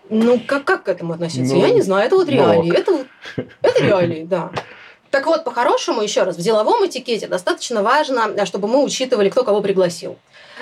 [0.09, 1.55] Ну, как, как к этому относиться?
[1.55, 2.71] Ну, я не знаю, это вот реалии.
[2.71, 3.05] Ну, это,
[3.61, 4.51] это реалии, да.
[5.13, 9.61] Так вот, по-хорошему, еще раз, в деловом этикете достаточно важно, чтобы мы учитывали, кто кого
[9.61, 10.17] пригласил.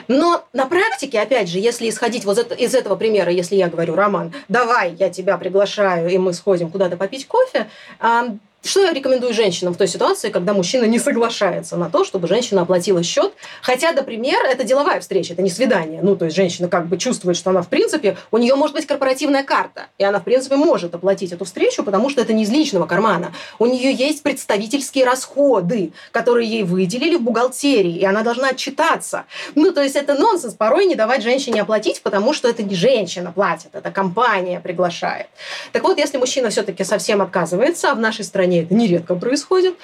[0.09, 4.33] Но на практике, опять же, если исходить вот из этого примера, если я говорю, Роман,
[4.49, 7.69] давай, я тебя приглашаю, и мы сходим куда-то попить кофе,
[8.63, 12.62] что я рекомендую женщинам в той ситуации, когда мужчина не соглашается на то, чтобы женщина
[12.62, 13.34] оплатила счет?
[13.62, 16.02] Хотя, например, это деловая встреча, это не свидание.
[16.04, 18.86] Ну, то есть женщина как бы чувствует, что она, в принципе, у нее может быть
[18.86, 22.50] корпоративная карта, и она, в принципе, может оплатить эту встречу, потому что это не из
[22.50, 23.34] личного кармана.
[23.58, 29.26] У нее есть представительские расходы, которые ей выделили в бухгалтерии, и она должна отчитаться.
[29.56, 33.32] Ну, то есть это нонсенс порой не давать женщине оплатить, потому что это не женщина
[33.32, 35.28] платит, это компания приглашает.
[35.71, 39.75] Так вот, если мужчина все-таки совсем отказывается, а в нашей стране стране это нередко происходит,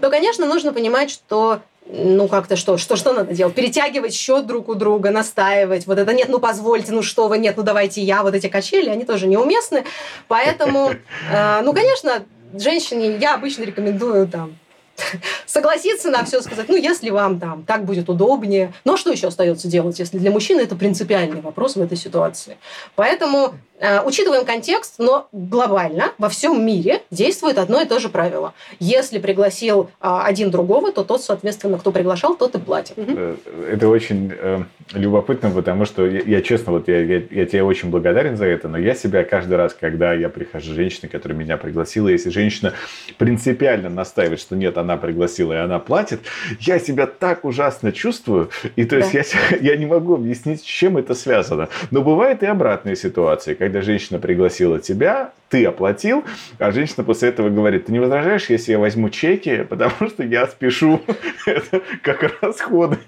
[0.00, 3.54] то, конечно, нужно понимать, что ну как-то что, что, что надо делать?
[3.54, 5.86] Перетягивать счет друг у друга, настаивать.
[5.86, 8.22] Вот это нет, ну позвольте, ну что вы, нет, ну давайте я.
[8.22, 9.84] Вот эти качели, они тоже неуместны.
[10.26, 10.94] Поэтому,
[11.30, 14.56] э, ну, конечно, женщине я обычно рекомендую там
[15.46, 18.72] согласиться на все, сказать, ну, если вам там так будет удобнее.
[18.86, 22.56] Но что еще остается делать, если для мужчины это принципиальный вопрос в этой ситуации?
[22.94, 23.56] Поэтому
[24.04, 28.54] учитываем контекст, но глобально во всем мире действует одно и то же правило.
[28.78, 32.94] Если пригласил а, один другого, то тот, соответственно, кто приглашал, тот и платит.
[32.96, 33.36] Э,
[33.70, 37.90] это очень э, любопытно, потому что я, я честно, вот я, я, я тебе очень
[37.90, 41.56] благодарен за это, но я себя каждый раз, когда я прихожу с женщиной, которая меня
[41.56, 42.74] пригласила, если женщина
[43.18, 46.20] принципиально настаивает, что нет, она пригласила и она платит,
[46.60, 49.24] я себя так ужасно чувствую, и то есть да.
[49.50, 51.68] я, я не могу объяснить, с чем это связано.
[51.90, 56.24] Но бывает и обратные ситуации, когда женщина пригласила тебя, ты оплатил,
[56.58, 60.46] а женщина после этого говорит, ты не возражаешь, если я возьму чеки, потому что я
[60.46, 61.00] спешу
[61.46, 62.98] это как расходы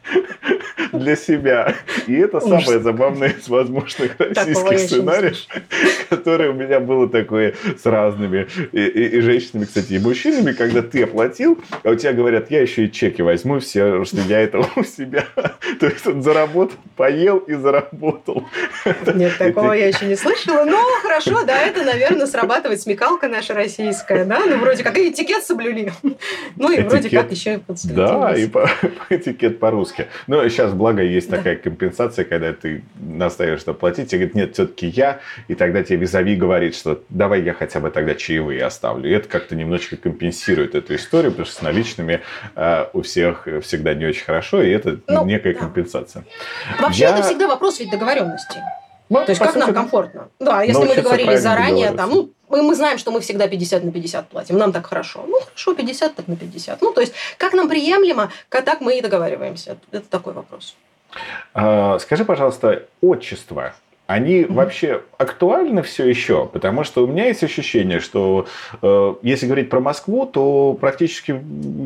[0.92, 1.75] для себя.
[2.07, 5.37] И это самое забавное из возможных российских сценариев,
[6.09, 10.83] которое у меня было такое с разными и, и, и женщинами, кстати, и мужчинами, когда
[10.83, 14.64] ты оплатил, а у тебя говорят, я еще и чеки возьму, все, что я это
[14.77, 15.27] у себя.
[15.81, 18.46] То есть он заработал, поел и заработал.
[19.14, 23.55] Нет, такого я еще не слышала слышала, ну, хорошо, да, это, наверное, срабатывает смекалка наша
[23.55, 25.93] российская, да, ну, вроде как и этикет соблюли.
[26.57, 27.61] Ну, и этикет, вроде как еще и
[27.95, 28.61] Да, и по,
[29.09, 30.07] по этикет по-русски.
[30.27, 31.37] Ну, сейчас, благо, есть да.
[31.37, 35.99] такая компенсация, когда ты настаиваешь что платить, и говорит, нет, все-таки я, и тогда тебе
[35.99, 39.11] визави говорит, что давай я хотя бы тогда чаевые оставлю.
[39.11, 42.23] И это как-то немножечко компенсирует эту историю, потому что с наличными
[42.55, 45.61] э, у всех всегда не очень хорошо, и это ну, некая да.
[45.61, 46.25] компенсация.
[46.81, 47.11] Вообще, я...
[47.11, 48.61] это всегда вопрос ведь договоренности.
[49.09, 50.29] Ну, То есть как сути, нам комфортно?
[50.40, 53.92] Да, если мы договорились заранее, там, ну, мы, мы знаем, что мы всегда 50 на
[53.92, 55.25] 50 платим, нам так хорошо.
[55.27, 56.83] Ну, хорошо, 50 так на 50.
[56.83, 59.77] Ну, то есть, как нам приемлемо, как так мы и договариваемся.
[59.92, 60.75] Это такой вопрос.
[61.55, 63.75] А, скажи, пожалуйста, отчество
[64.07, 64.53] они mm-hmm.
[64.53, 66.47] вообще актуальны все еще?
[66.47, 68.47] Потому что у меня есть ощущение, что
[68.83, 71.40] э, если говорить про Москву, то практически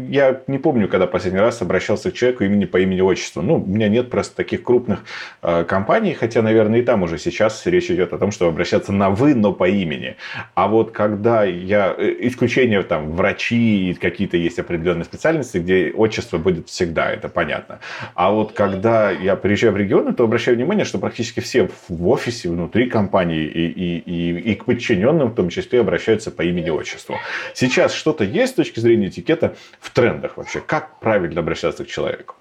[0.08, 3.42] я не помню, когда последний раз обращался к человеку имени по имени-отчеству.
[3.42, 5.04] Ну, у меня нет просто таких крупных
[5.42, 9.10] э, компаний, хотя, наверное, и там уже сейчас речь идет о том, что обращаться на
[9.10, 10.16] «вы», но по имени.
[10.54, 11.94] А вот когда я...
[11.96, 17.80] Э, исключение там врачи и какие-то есть определенные специальности, где отчество будет всегда, это понятно.
[18.14, 22.48] А вот когда я приезжаю в регионы, то обращаю внимание, что практически все в офисе,
[22.48, 27.16] внутри компании и, и, и, и к подчиненным в том числе обращаются по имени-отчеству.
[27.54, 30.60] Сейчас что-то есть с точки зрения этикета в трендах вообще?
[30.60, 32.34] Как правильно обращаться к человеку?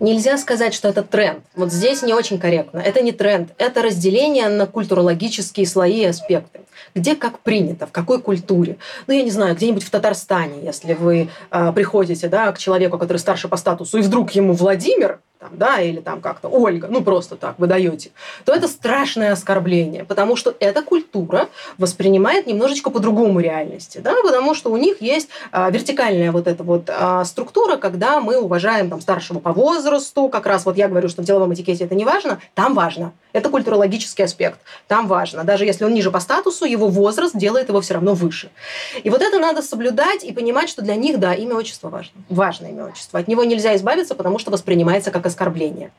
[0.00, 1.40] Нельзя сказать, что это тренд.
[1.54, 2.78] Вот здесь не очень корректно.
[2.78, 3.50] Это не тренд.
[3.58, 6.60] Это разделение на культурологические слои и аспекты.
[6.94, 8.76] Где как принято, в какой культуре.
[9.06, 13.18] Ну, я не знаю, где-нибудь в Татарстане, если вы э, приходите да, к человеку, который
[13.18, 17.36] старше по статусу, и вдруг ему Владимир, там, да, или там как-то Ольга, ну просто
[17.36, 18.10] так вы даете,
[18.44, 24.70] то это страшное оскорбление, потому что эта культура воспринимает немножечко по-другому реальности, да, потому что
[24.70, 29.38] у них есть а, вертикальная вот эта вот а, структура, когда мы уважаем там старшего
[29.38, 32.74] по возрасту, как раз вот я говорю, что в деловом этикете это не важно, там
[32.74, 37.68] важно, это культурологический аспект, там важно, даже если он ниже по статусу, его возраст делает
[37.68, 38.50] его все равно выше.
[39.02, 42.66] И вот это надо соблюдать и понимать, что для них, да, имя, отчество важно, важно
[42.66, 45.90] имя, отчество, от него нельзя избавиться, потому что воспринимается как оскорбление.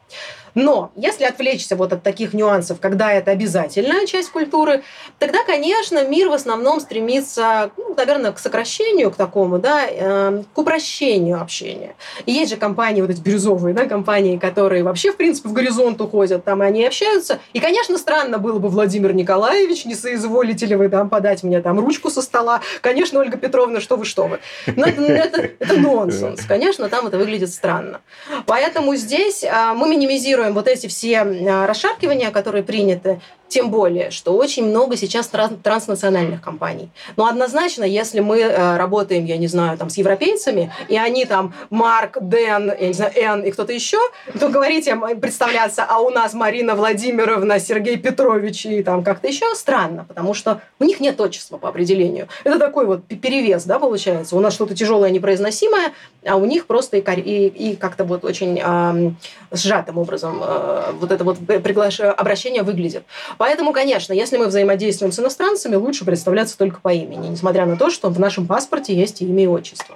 [0.57, 4.81] Но если отвлечься вот от таких нюансов, когда это обязательная часть культуры,
[5.19, 10.57] тогда, конечно, мир в основном стремится, ну, наверное, к сокращению, к такому, да, э, к
[10.57, 11.95] упрощению общения.
[12.25, 16.01] И есть же компании, вот эти бирюзовые, да, компании, которые вообще, в принципе, в горизонт
[16.01, 17.37] уходят, там и они общаются.
[17.53, 21.79] И, конечно, странно было бы, Владимир Николаевич, не соизволите ли вы там подать мне там
[21.79, 22.61] ручку со стола.
[22.81, 24.39] Конечно, Ольга Петровна, что вы, что вы.
[24.65, 26.45] Но это, это, это нонсенс.
[26.45, 28.01] Конечно, там это выглядит странно.
[28.47, 33.21] Поэтому здесь а, мы минимизируем вот эти все а, расшаркивания, которые приняты.
[33.47, 35.29] Тем более, что очень много сейчас
[35.63, 36.89] транснациональных компаний.
[37.15, 41.53] Но однозначно, если мы э, работаем, я не знаю, там, с европейцами, и они там
[41.69, 43.99] Марк, Дэн, я не знаю, Эн и кто-то еще,
[44.39, 50.05] то говорите, представляться, а у нас Марина Владимировна, Сергей Петрович и там как-то еще странно,
[50.07, 52.27] потому что у них нет отчества по определению.
[52.43, 54.35] Это такой вот перевес, да, получается.
[54.35, 55.93] У нас что-то тяжелое, непроизносимое,
[56.25, 59.11] а у них просто и, и, и как-то вот очень э,
[59.51, 61.99] сжатым образом э, вот это вот приглаш...
[61.99, 63.03] обращение выглядит.
[63.37, 67.89] Поэтому, конечно, если мы взаимодействуем с иностранцами, лучше представляться только по имени, несмотря на то,
[67.89, 69.95] что в нашем паспорте есть имя и отчество.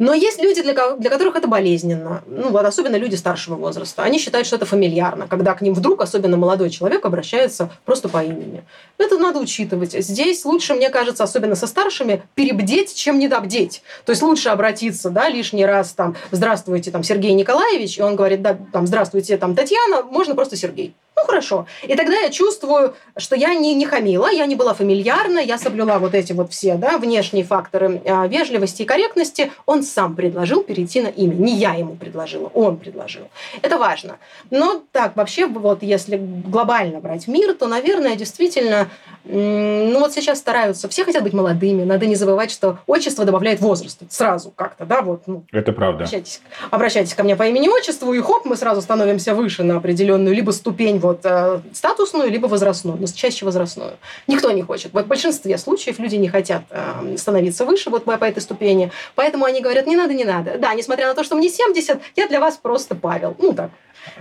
[0.00, 2.22] Но есть люди, для, для которых это болезненно.
[2.26, 4.02] Ну, вот особенно люди старшего возраста.
[4.02, 8.24] Они считают, что это фамильярно, когда к ним вдруг, особенно молодой человек, обращается просто по
[8.24, 8.64] имени.
[8.96, 9.92] Это надо учитывать.
[9.92, 13.82] Здесь лучше, мне кажется, особенно со старшими, перебдеть, чем недобдеть.
[14.06, 18.40] То есть лучше обратиться, да, лишний раз там, здравствуйте, там, Сергей Николаевич, и он говорит,
[18.40, 20.94] да, там, здравствуйте, там, Татьяна, можно просто Сергей.
[21.20, 21.66] Ну, хорошо.
[21.82, 25.98] И тогда я чувствую, что я не, не хамила, я не была фамильярна, я соблюла
[25.98, 29.52] вот эти вот все да, внешние факторы э, вежливости и корректности.
[29.66, 31.34] Он сам предложил перейти на имя.
[31.34, 33.24] Не я ему предложила, он предложил.
[33.60, 34.16] Это важно.
[34.50, 38.88] Но так, вообще, вот если глобально брать мир, то, наверное, действительно,
[39.24, 44.00] ну вот сейчас стараются, все хотят быть молодыми, надо не забывать, что отчество добавляет возраст
[44.08, 45.22] сразу как-то, да, вот.
[45.26, 46.04] Ну, Это правда.
[46.04, 46.40] Обращайтесь,
[46.70, 50.98] обращайтесь ко мне по имени-отчеству, и хоп, мы сразу становимся выше на определенную либо ступень
[50.98, 53.92] вот э, статусную, либо возрастную, но чаще возрастную.
[54.26, 54.92] Никто не хочет.
[54.92, 59.44] Вот в большинстве случаев люди не хотят э, становиться выше вот по, этой ступени, поэтому
[59.44, 60.58] они говорят, не надо, не надо.
[60.58, 63.34] Да, несмотря на то, что мне 70, я для вас просто Павел.
[63.38, 63.70] Ну так,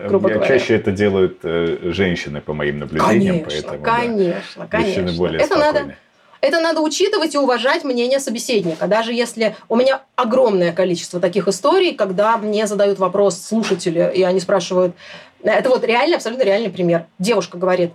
[0.07, 0.59] грубо я говоря.
[0.59, 3.43] Чаще это делают э, женщины, по моим наблюдениям.
[3.43, 5.01] Конечно, поэтому, конечно, да, конечно.
[5.01, 5.79] Мужчины более это спокойны.
[5.79, 5.95] надо
[6.41, 8.87] это надо учитывать и уважать мнение собеседника.
[8.87, 14.39] Даже если у меня огромное количество таких историй, когда мне задают вопрос слушатели, и они
[14.39, 14.95] спрашивают,
[15.43, 17.05] это вот реально, абсолютно реальный пример.
[17.17, 17.91] Девушка говорит,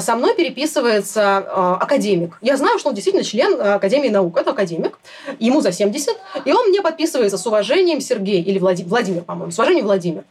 [0.00, 2.38] со мной переписывается э, академик.
[2.40, 4.38] Я знаю, что он действительно член Академии наук.
[4.38, 4.98] Это академик.
[5.38, 6.16] Ему за 70.
[6.44, 10.24] И он мне подписывается с уважением Сергей или Владимир, Владимир по-моему, с уважением Владимир.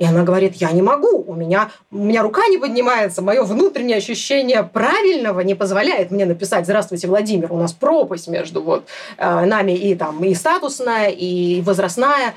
[0.00, 3.98] И она говорит, я не могу, у меня, у меня рука не поднимается, мое внутреннее
[3.98, 8.86] ощущение правильного не позволяет мне написать «Здравствуйте, Владимир, у нас пропасть между вот,
[9.18, 12.34] э, нами и, там, и статусная, и возрастная».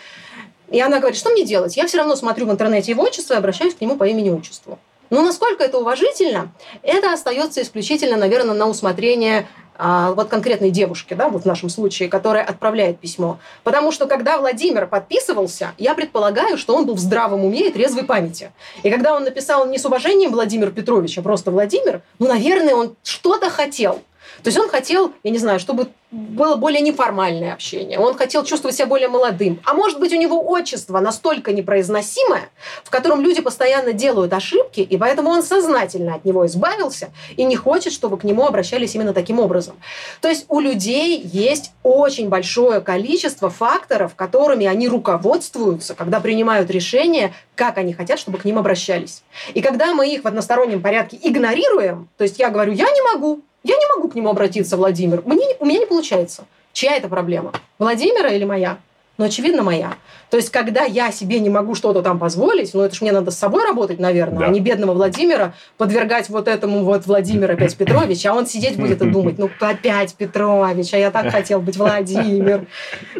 [0.69, 1.77] И она говорит, что мне делать?
[1.77, 4.79] Я все равно смотрю в интернете его отчество и обращаюсь к нему по имени-отчеству.
[5.09, 6.51] Но насколько это уважительно,
[6.81, 12.09] это остается исключительно, наверное, на усмотрение а, вот конкретной девушки, да, вот в нашем случае,
[12.09, 13.39] которая отправляет письмо.
[13.63, 18.05] Потому что когда Владимир подписывался, я предполагаю, что он был в здравом уме и трезвой
[18.05, 18.51] памяти.
[18.83, 22.95] И когда он написал не с уважением Владимир Петрович, а просто Владимир, ну, наверное, он
[23.03, 24.01] что-то хотел.
[24.43, 27.97] То есть он хотел, я не знаю, чтобы было более неформальное общение.
[27.97, 29.59] Он хотел чувствовать себя более молодым.
[29.65, 32.49] А может быть, у него отчество настолько непроизносимое,
[32.83, 37.55] в котором люди постоянно делают ошибки, и поэтому он сознательно от него избавился и не
[37.55, 39.75] хочет, чтобы к нему обращались именно таким образом.
[40.21, 47.33] То есть у людей есть очень большое количество факторов, которыми они руководствуются, когда принимают решение,
[47.55, 49.23] как они хотят, чтобы к ним обращались.
[49.53, 53.41] И когда мы их в одностороннем порядке игнорируем, то есть я говорю, я не могу,
[53.63, 55.21] я не могу к нему обратиться, Владимир.
[55.25, 56.45] Мне, у меня не получается.
[56.73, 57.53] Чья это проблема?
[57.79, 58.77] Владимира или моя?
[59.17, 59.93] Ну, очевидно, моя.
[60.31, 63.29] То есть, когда я себе не могу что-то там позволить, ну, это же мне надо
[63.29, 64.45] с собой работать, наверное, да.
[64.47, 69.03] а не бедного Владимира подвергать вот этому вот Владимир опять Петрович, а он сидеть будет
[69.03, 72.65] и думать, ну, опять Петрович, а я так хотел быть Владимир.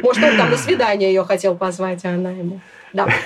[0.02, 2.60] Может, он там на свидание ее хотел позвать, а она ему...
[2.94, 3.08] Да.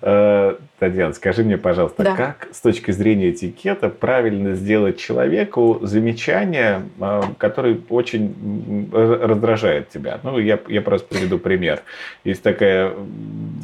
[0.00, 2.14] Э, Татьяна, скажи мне, пожалуйста, да.
[2.14, 10.20] как с точки зрения этикета правильно сделать человеку замечание, э, которое очень раздражает тебя?
[10.22, 11.82] Ну, я, я просто приведу пример.
[12.24, 12.92] Есть такая,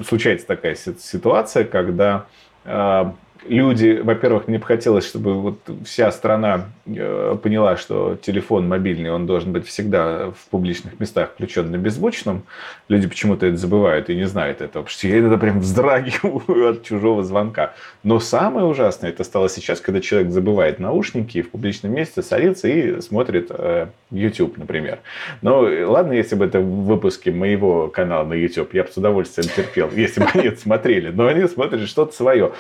[0.07, 2.27] случается такая ситуация, когда
[2.65, 3.05] э,
[3.49, 9.27] люди, во-первых, мне бы хотелось, чтобы вот вся страна э, поняла, что телефон мобильный, он
[9.27, 12.45] должен быть всегда в публичных местах включен на беззвучном.
[12.89, 16.85] Люди почему-то это забывают и не знают этого, потому что я иногда прям вздрагиваю от
[16.85, 17.75] чужого звонка.
[18.03, 22.69] Но самое ужасное это стало сейчас, когда человек забывает наушники и в публичном месте садится
[22.69, 25.01] и смотрит э, YouTube, например.
[25.43, 29.49] Ну, ладно, если бы это в выпуске моего канала на YouTube, я бы с удовольствием
[29.55, 32.53] терпел, если бы они смотрели, но они смотрят что-то свое.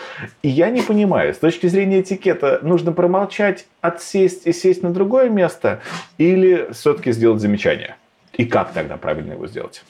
[0.43, 5.31] И я не понимаю, с точки зрения этикета, нужно промолчать, отсесть и сесть на другое
[5.31, 5.81] место,
[6.19, 7.97] или все-таки сделать замечание?
[8.33, 9.83] И как тогда правильно его сделать?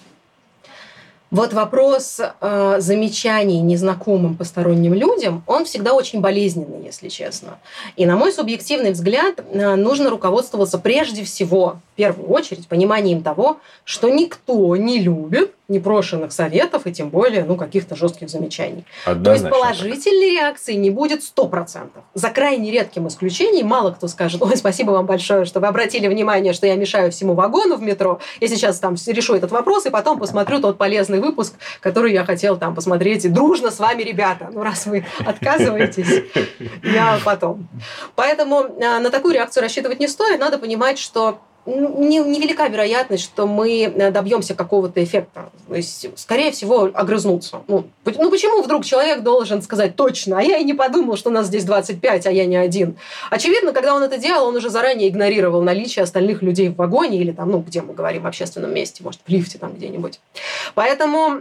[1.34, 7.58] Вот вопрос э, замечаний незнакомым посторонним людям, он всегда очень болезненный, если честно.
[7.96, 14.08] И на мой субъективный взгляд, э, нужно руководствоваться прежде всего первую очередь пониманием того, что
[14.08, 18.84] никто не любит непрошенных советов и тем более ну, каких-то жестких замечаний.
[19.06, 19.24] Однозначно.
[19.24, 21.88] То есть положительной реакции не будет 100%.
[22.12, 26.52] За крайне редким исключением мало кто скажет, ой, спасибо вам большое, что вы обратили внимание,
[26.52, 28.20] что я мешаю всему вагону в метро.
[28.40, 32.58] Я сейчас там решу этот вопрос и потом посмотрю тот полезный выпуск, который я хотел
[32.58, 33.24] там посмотреть.
[33.24, 34.50] И дружно с вами, ребята.
[34.52, 36.24] Ну, раз вы отказываетесь,
[36.82, 37.68] я потом.
[38.16, 40.40] Поэтому а, на такую реакцию рассчитывать не стоит.
[40.40, 45.50] Надо понимать, что невелика вероятность, что мы э, добьемся какого-то эффекта.
[45.68, 47.62] То есть, скорее всего, огрызнуться.
[47.68, 51.46] Ну, ну, почему вдруг человек должен сказать точно, а я и не подумал, что нас
[51.46, 52.96] здесь 25, а я не один.
[53.30, 57.32] Очевидно, когда он это делал, он уже заранее игнорировал наличие остальных людей в вагоне или
[57.32, 60.20] там, ну, где мы говорим, в общественном месте, может, в лифте там где-нибудь.
[60.74, 61.40] Поэтому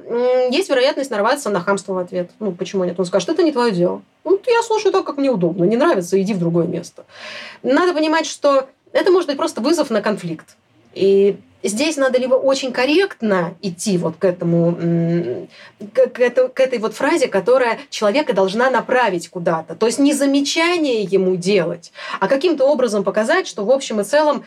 [0.49, 2.31] есть вероятность нарваться на хамство в ответ.
[2.39, 2.97] Ну, почему нет?
[2.97, 4.01] Он скажет, это не твое дело.
[4.23, 5.65] Ну, я слушаю так, как мне удобно.
[5.65, 7.03] Не нравится, иди в другое место.
[7.61, 10.55] Надо понимать, что это может быть просто вызов на конфликт.
[10.93, 15.47] И здесь надо либо очень корректно идти вот к этому,
[15.93, 19.75] к, к, к этой вот фразе, которая человека должна направить куда-то.
[19.75, 24.45] То есть не замечание ему делать, а каким-то образом показать, что в общем и целом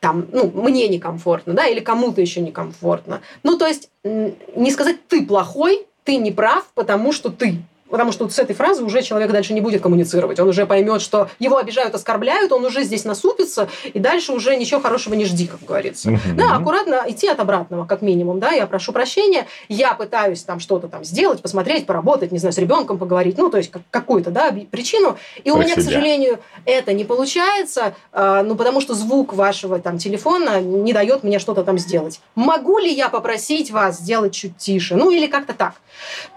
[0.00, 3.20] там, ну, мне некомфортно, да, или кому-то еще некомфортно.
[3.42, 7.62] Ну, то есть не сказать «ты плохой», «ты не прав», потому что ты.
[7.90, 10.38] Потому что вот с этой фразы уже человек дальше не будет коммуницировать.
[10.38, 14.80] Он уже поймет, что его обижают, оскорбляют, он уже здесь насупится, и дальше уже ничего
[14.80, 16.10] хорошего не жди, как говорится.
[16.10, 16.34] Mm-hmm.
[16.34, 18.40] Да, аккуратно идти от обратного, как минимум.
[18.40, 22.58] Да, я прошу прощения, я пытаюсь там что-то там сделать, посмотреть, поработать, не знаю, с
[22.58, 25.16] ребенком поговорить, ну, то есть какую-то, да, причину.
[25.38, 25.82] И Про у меня, себя.
[25.82, 31.24] к сожалению, это не получается, э, ну, потому что звук вашего там телефона не дает
[31.24, 32.20] мне что-то там сделать.
[32.34, 34.96] Могу ли я попросить вас сделать чуть тише?
[34.96, 35.74] Ну, или как-то так.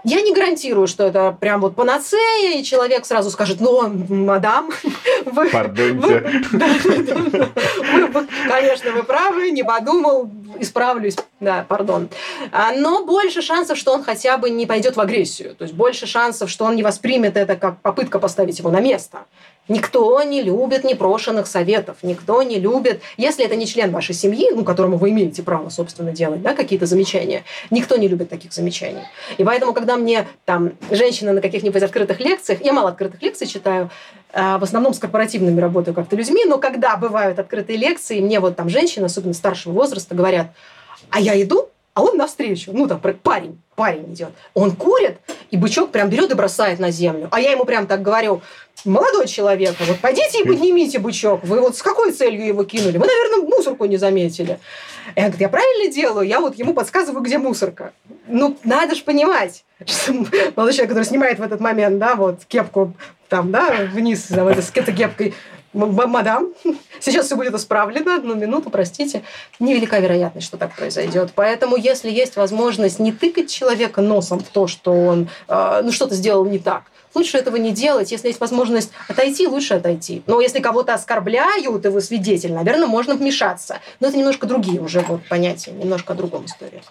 [0.04, 4.70] Я не гарантирую, что это прям вот панацея, и человек сразу скажет, ну, мадам,
[5.26, 5.50] вы...
[5.50, 6.22] Пардоньте.
[8.48, 12.08] конечно, вы правы, не подумал, исправлюсь, да, пардон.
[12.50, 15.54] А, но больше шансов, что он хотя бы не пойдет в агрессию.
[15.54, 19.26] То есть больше шансов, что он не воспримет это как попытка поставить его на место.
[19.68, 24.62] Никто не любит непрошенных советов, никто не любит, если это не член вашей семьи, ну,
[24.62, 29.02] которому вы имеете право, собственно, делать, да, какие-то замечания, никто не любит таких замечаний.
[29.38, 33.90] И поэтому, когда мне там женщины на каких-нибудь открытых лекциях, я мало открытых лекций читаю,
[34.34, 38.56] а, в основном с корпоративными работаю как-то людьми, но когда бывают открытые лекции, мне вот
[38.56, 40.48] там женщины, особенно старшего возраста, говорят,
[41.08, 45.18] а я иду, а он навстречу, ну там парень, парень идет, он курит,
[45.50, 47.28] и бычок прям берет и бросает на землю.
[47.30, 48.42] А я ему прям так говорю,
[48.84, 52.98] молодой человек, вот пойдите и поднимите бычок, вы вот с какой целью его кинули?
[52.98, 54.58] Вы, наверное, мусорку не заметили.
[55.14, 56.26] Я говорю, я правильно делаю?
[56.26, 57.92] Я вот ему подсказываю, где мусорка.
[58.26, 60.12] Ну, надо же понимать, что
[60.56, 62.94] молодой человек, который снимает в этот момент, да, вот кепку
[63.28, 65.34] там, да, вниз, там, это, с кепкой,
[65.74, 66.48] мадам,
[67.00, 69.22] сейчас все будет исправлено, одну минуту, простите.
[69.58, 71.32] Невелика вероятность, что так произойдет.
[71.34, 76.14] Поэтому, если есть возможность не тыкать человека носом в то, что он э, ну, что-то
[76.14, 78.12] сделал не так, лучше этого не делать.
[78.12, 80.22] Если есть возможность отойти, лучше отойти.
[80.26, 83.78] Но если кого-то оскорбляют, и вы свидетель, наверное, можно вмешаться.
[84.00, 86.82] Но это немножко другие уже вот понятия, немножко о другом истории.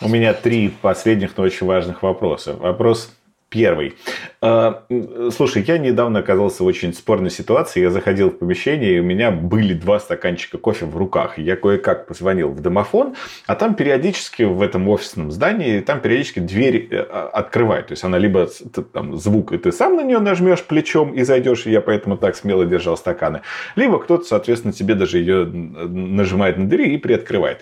[0.00, 2.54] У меня три последних, но очень важных вопроса.
[2.54, 3.10] Вопрос
[3.52, 3.92] Первый.
[4.40, 4.84] А,
[5.30, 7.82] слушай, я недавно оказался в очень спорной ситуации.
[7.82, 11.38] Я заходил в помещение, и у меня были два стаканчика кофе в руках.
[11.38, 13.14] Я кое-как позвонил в домофон,
[13.46, 17.88] а там периодически в этом офисном здании, там периодически дверь э, а, открывает.
[17.88, 18.48] То есть она либо
[18.90, 22.36] там, звук, и ты сам на нее нажмешь плечом и зайдешь, и я поэтому так
[22.36, 23.42] смело держал стаканы.
[23.76, 27.60] Либо кто-то, соответственно, тебе даже ее нажимает на двери и приоткрывает.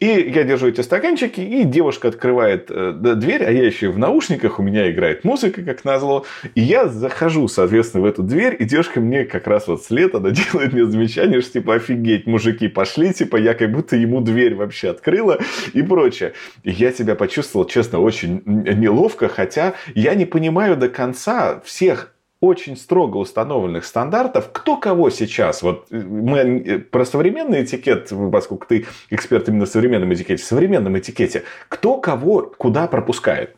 [0.00, 4.58] И я держу эти стаканчики, и девушка открывает э, дверь, а я еще в наушниках,
[4.58, 6.24] у меня играет музыка, как назло.
[6.54, 10.30] И я захожу, соответственно, в эту дверь, и девушка мне как раз вот след, она
[10.52, 14.88] делает мне замечание, что типа, офигеть, мужики пошли, типа, я как будто ему дверь вообще
[14.88, 15.38] открыла
[15.74, 16.32] и прочее.
[16.62, 22.76] И я себя почувствовал, честно, очень неловко, хотя я не понимаю до конца всех очень
[22.76, 28.86] строго установленных стандартов, кто кого сейчас, вот э, мы э, про современный этикет, поскольку ты
[29.10, 33.56] эксперт именно в современном этикете, в современном этикете, кто кого куда пропускает?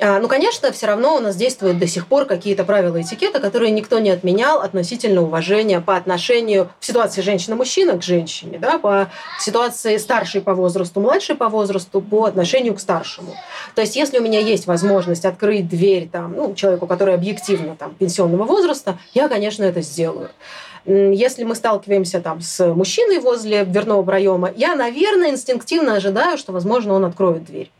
[0.00, 3.70] А, ну, конечно, все равно у нас действуют до сих пор какие-то правила этикета, которые
[3.70, 9.08] никто не отменял относительно уважения по отношению в ситуации женщина-мужчина к женщине, да, по
[9.40, 13.34] ситуации старшей по возрасту, младшей по возрасту по отношению к старшему.
[13.74, 17.94] То есть, если у меня есть возможность открыть дверь там, ну, человеку, который объективно там,
[17.94, 20.30] пенсионного возраста, я, конечно, это сделаю.
[20.84, 26.94] Если мы сталкиваемся там с мужчиной возле дверного проема, я, наверное, инстинктивно ожидаю, что, возможно,
[26.94, 27.72] он откроет дверь.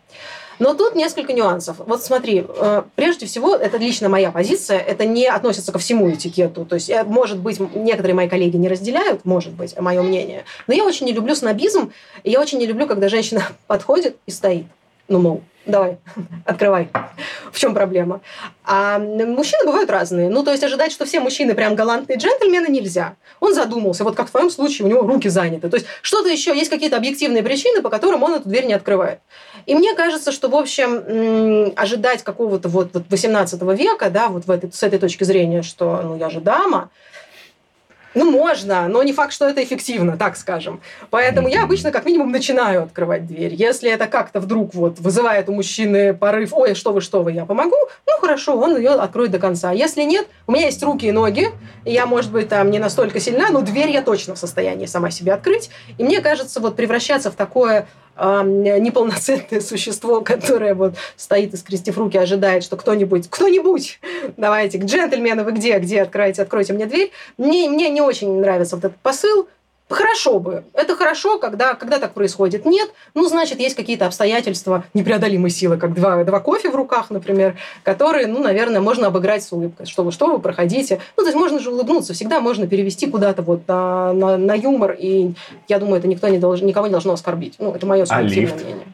[0.59, 1.77] Но тут несколько нюансов.
[1.87, 6.65] Вот смотри, э, прежде всего, это лично моя позиция, это не относится ко всему этикету.
[6.65, 10.75] То есть, э, может быть, некоторые мои коллеги не разделяют, может быть, мое мнение, но
[10.75, 11.93] я очень не люблю снобизм,
[12.25, 14.67] и я очень не люблю, когда женщина подходит и стоит.
[15.09, 15.99] Ну, мол, давай,
[16.45, 16.89] открывай.
[17.53, 18.21] В чем проблема?
[18.65, 20.29] А мужчины бывают разные.
[20.29, 23.15] Ну, то есть ожидать, что все мужчины прям галантные джентльмены нельзя.
[23.41, 25.69] Он задумался, вот как в твоем случае, у него руки заняты.
[25.69, 29.21] То есть что-то еще, есть какие-то объективные причины, по которым он эту дверь не открывает.
[29.67, 34.51] И мне кажется, что, в общем, ожидать какого-то вот, вот 18 века, да, вот в
[34.51, 36.91] этой, с этой точки зрения, что, ну, я же дама,
[38.17, 40.81] ну, можно, но не факт, что это эффективно, так скажем.
[41.11, 43.55] Поэтому я обычно как минимум начинаю открывать дверь.
[43.55, 47.45] Если это как-то вдруг вот вызывает у мужчины порыв, ой, что вы, что вы, я
[47.45, 49.71] помогу, ну, хорошо, он ее откроет до конца.
[49.71, 51.49] Если нет, у меня есть руки и ноги,
[51.85, 55.11] и я, может быть, там не настолько сильна, но дверь я точно в состоянии сама
[55.11, 55.69] себе открыть.
[55.99, 57.87] И мне кажется, вот превращаться в такое
[58.19, 64.01] неполноценное существо, которое вот стоит и скрестив руки, ожидает, что кто-нибудь, кто-нибудь,
[64.37, 67.13] давайте, джентльмены, вы где, где, откройте, откройте мне дверь.
[67.37, 69.49] Мне, мне не очень нравится вот этот посыл,
[69.89, 70.65] Хорошо бы.
[70.73, 72.65] Это хорошо, когда, когда так происходит.
[72.65, 77.57] Нет, ну, значит, есть какие-то обстоятельства непреодолимой силы, как два, два кофе в руках, например,
[77.85, 79.87] которые, ну, наверное, можно обыграть с улыбкой.
[79.87, 81.01] Что вы, что вы, проходите.
[81.17, 84.97] Ну, то есть можно же улыбнуться, всегда можно перевести куда-то вот на, на, на юмор,
[84.99, 85.35] и
[85.69, 87.55] я думаю, это никто не должен, никого не должно оскорбить.
[87.61, 88.87] Ну, это мое субъективное а мнение.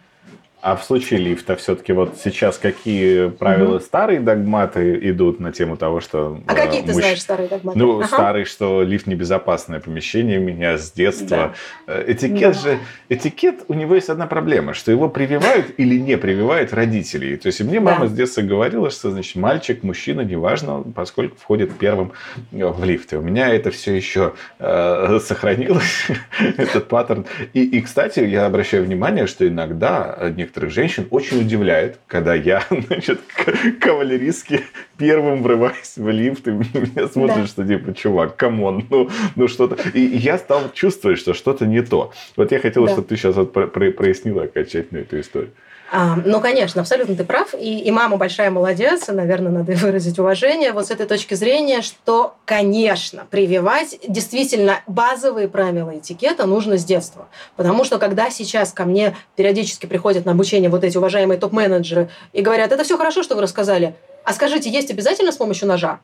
[0.63, 3.85] А в случае лифта все-таки вот сейчас какие правила угу.
[3.85, 6.41] старые догматы идут на тему того, что...
[6.47, 6.87] А э, какие мужч...
[6.87, 7.77] ты знаешь старые догматы?
[7.77, 8.07] Ну, ага.
[8.07, 11.53] старый, что лифт небезопасное помещение меня с детства.
[11.89, 11.95] Да.
[11.95, 12.61] Э, этикет да.
[12.61, 12.79] же...
[13.09, 17.35] Этикет, у него есть одна проблема, что его прививают или не прививают родители.
[17.35, 18.07] То есть мне мама да.
[18.07, 22.13] с детства говорила, что, значит, мальчик, мужчина, неважно, поскольку входит первым
[22.53, 23.13] э, в лифт.
[23.13, 26.07] И у меня это все еще э, сохранилось,
[26.57, 27.27] этот паттерн.
[27.53, 33.21] И, и, кстати, я обращаю внимание, что иногда некоторых женщин очень удивляет, когда я, значит,
[33.81, 34.61] кавалеристски
[34.99, 37.47] первым врываюсь в лифт, и меня смотрят, да.
[37.47, 39.77] что типа, чувак, come on, ну, ну что-то.
[39.95, 42.13] И я стал чувствовать, что что-то не то.
[42.37, 42.93] Вот я хотел, да.
[42.93, 45.53] чтобы ты сейчас вот прояснила окончательно эту историю.
[46.25, 47.55] Ну, конечно, абсолютно ты прав.
[47.55, 51.83] И, и мама большая молодец, и, наверное, надо выразить уважение вот с этой точки зрения,
[51.83, 57.29] что, конечно, прививать действительно базовые правила этикета нужно с детства.
[57.57, 62.41] Потому что когда сейчас ко мне периодически приходят на обучение вот эти уважаемые топ-менеджеры и
[62.41, 66.01] говорят, это все хорошо, что вы рассказали, а скажите, есть обязательно с помощью ножа?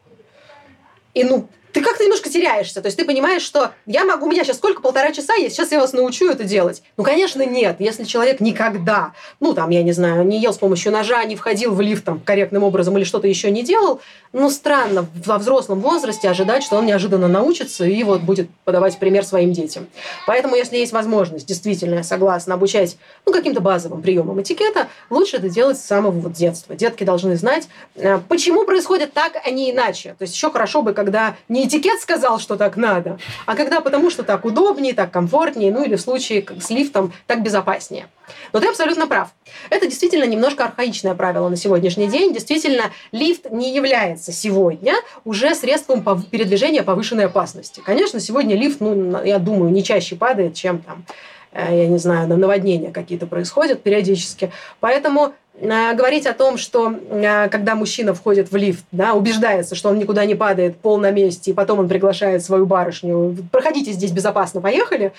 [1.14, 2.80] И ну, ты как-то немножко теряешься.
[2.80, 5.72] То есть ты понимаешь, что я могу, у меня сейчас сколько, полтора часа есть, сейчас
[5.72, 6.82] я вас научу это делать.
[6.96, 7.76] Ну, конечно, нет.
[7.78, 11.74] Если человек никогда, ну, там, я не знаю, не ел с помощью ножа, не входил
[11.74, 14.00] в лифт там корректным образом или что-то еще не делал,
[14.32, 19.24] ну, странно во взрослом возрасте ожидать, что он неожиданно научится и вот будет подавать пример
[19.24, 19.86] своим детям.
[20.26, 22.96] Поэтому, если есть возможность, действительно, я согласна, обучать,
[23.26, 26.74] ну, каким-то базовым приемам этикета, лучше это делать с самого вот детства.
[26.74, 30.14] Детки должны знать, э, почему происходит так, а не иначе.
[30.18, 33.80] То есть еще хорошо бы, когда не не этикет сказал, что так надо, а когда
[33.80, 38.06] потому что так удобнее, так комфортнее, ну или в случае с лифтом так безопаснее.
[38.52, 39.28] Но ты абсолютно прав.
[39.70, 42.32] Это действительно немножко архаичное правило на сегодняшний день.
[42.32, 44.94] Действительно, лифт не является сегодня
[45.24, 47.82] уже средством передвижения повышенной опасности.
[47.84, 51.04] Конечно, сегодня лифт, ну, я думаю, не чаще падает, чем там
[51.52, 54.52] э, я не знаю, наводнения какие-то происходят периодически.
[54.80, 59.98] Поэтому говорить о том, что э, когда мужчина входит в лифт, да, убеждается, что он
[59.98, 64.60] никуда не падает, пол на месте, и потом он приглашает свою барышню, проходите здесь безопасно,
[64.60, 65.12] поехали,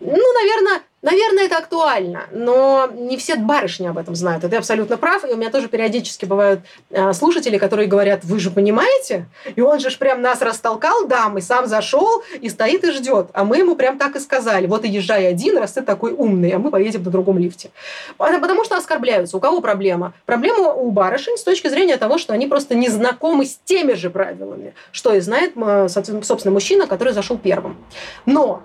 [0.00, 4.42] ну, наверное, Наверное, это актуально, но не все барышни об этом знают.
[4.42, 5.22] Это абсолютно прав.
[5.26, 9.26] И у меня тоже периодически бывают э, слушатели, которые говорят, вы же понимаете?
[9.54, 13.28] И он же прям нас растолкал, дам, и сам зашел, и стоит и ждет.
[13.34, 14.66] А мы ему прям так и сказали.
[14.66, 17.70] Вот и езжай один, раз ты такой умный, а мы поедем на другом лифте.
[18.16, 19.36] Потому что оскорбляются.
[19.36, 20.14] У кого проблема?
[20.24, 24.08] Проблема у барышень с точки зрения того, что они просто не знакомы с теми же
[24.08, 25.52] правилами, что и знает,
[25.90, 27.76] собственно, мужчина, который зашел первым.
[28.24, 28.62] Но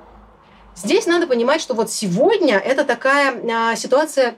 [0.84, 4.36] Здесь надо понимать, что вот сегодня это такая а, ситуация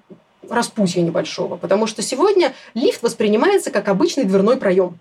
[0.50, 4.98] распутья небольшого, потому что сегодня лифт воспринимается как обычный дверной проем.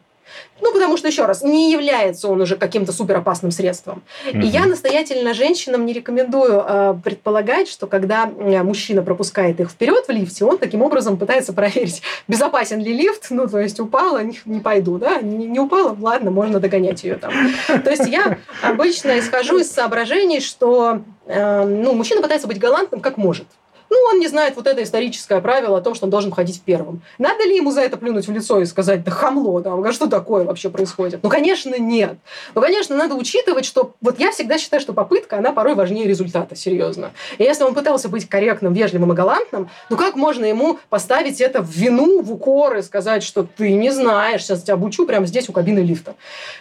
[0.61, 4.03] Ну, потому что, еще раз, не является он уже каким-то суперопасным средством.
[4.27, 4.43] Mm-hmm.
[4.43, 10.11] И я настоятельно женщинам не рекомендую э, предполагать, что когда мужчина пропускает их вперед в
[10.11, 14.61] лифте, он таким образом пытается проверить, безопасен ли лифт, ну, то есть упала, не, не
[14.61, 17.33] пойду, да, не, не упала, ладно, можно догонять ее там.
[17.67, 23.17] То есть я обычно исхожу из соображений, что э, ну, мужчина пытается быть галантным как
[23.17, 23.47] может.
[23.91, 27.03] Ну, он не знает вот это историческое правило о том, что он должен ходить первым.
[27.19, 30.45] Надо ли ему за это плюнуть в лицо и сказать, да хамло, да, что такое
[30.45, 31.21] вообще происходит?
[31.23, 32.15] Ну, конечно, нет.
[32.55, 36.55] Ну, конечно, надо учитывать, что вот я всегда считаю, что попытка, она порой важнее результата,
[36.55, 37.11] серьезно.
[37.39, 41.61] И если он пытался быть корректным, вежливым и галантным, ну как можно ему поставить это
[41.61, 45.49] в вину, в укор и сказать, что ты не знаешь, сейчас тебя обучу прямо здесь
[45.49, 46.15] у кабины лифта.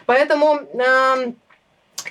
[0.07, 1.31] Поэтому э,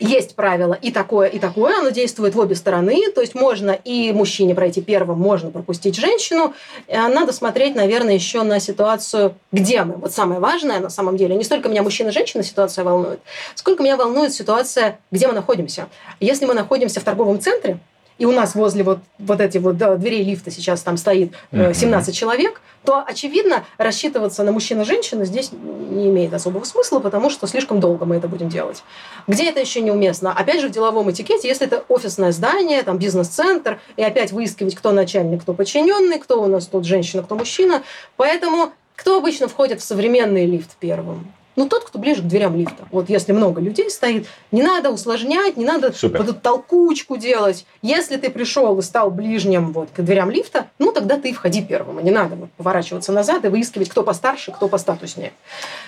[0.01, 4.13] есть правило и такое, и такое, оно действует в обе стороны, то есть можно и
[4.13, 6.55] мужчине пройти первым, можно пропустить женщину.
[6.87, 9.97] Э, надо смотреть, наверное, еще на ситуацию, где мы.
[9.97, 13.21] Вот самое важное на самом деле, не столько меня мужчина женщина ситуация волнует,
[13.55, 15.89] сколько меня волнует ситуация, где мы находимся.
[16.21, 17.79] Если мы находимся в торговом центре,
[18.19, 22.13] и у нас возле вот, вот этих вот дверей лифта сейчас там стоит 17 э,
[22.13, 28.05] человек, то, очевидно, рассчитываться на мужчину-женщину здесь не имеет особого смысла, потому что слишком долго
[28.05, 28.83] мы это будем делать.
[29.27, 30.33] Где это еще неуместно?
[30.33, 34.93] Опять же, в деловом этикете, если это офисное здание, там бизнес-центр, и опять выискивать, кто
[34.93, 37.83] начальник, кто подчиненный, кто у нас тут женщина, кто мужчина.
[38.17, 41.33] Поэтому кто обычно входит в современный лифт первым?
[41.59, 42.87] Ну, тот, кто ближе к дверям лифта.
[42.93, 46.19] Вот если много людей стоит, не надо усложнять, не надо Супер.
[46.19, 47.67] вот эту толкучку делать.
[47.83, 51.99] Если ты пришел и стал ближним вот к дверям лифта, ну, тогда ты входи первым.
[51.99, 55.33] И не надо вот поворачиваться назад и выискивать, кто постарше, кто постатуснее.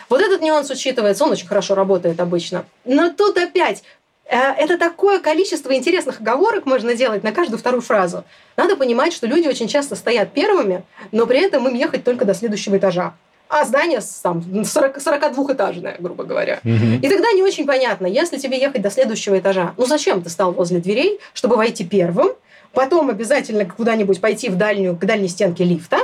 [0.08, 2.64] Вот этот нюанс учитывается, он очень хорошо работает обычно.
[2.84, 3.84] Но тут опять
[4.24, 8.24] э, это такое количество интересных оговорок можно делать на каждую вторую фразу.
[8.56, 12.34] Надо понимать, что люди очень часто стоят первыми, но при этом им ехать только до
[12.34, 13.14] следующего этажа
[13.50, 16.60] а здание там 40, 42-этажное, грубо говоря.
[16.64, 17.00] Угу.
[17.02, 20.52] И тогда не очень понятно, если тебе ехать до следующего этажа, ну зачем ты стал
[20.52, 22.28] возле дверей, чтобы войти первым,
[22.72, 25.98] потом обязательно куда-нибудь пойти в дальнюю, к дальней стенке лифта,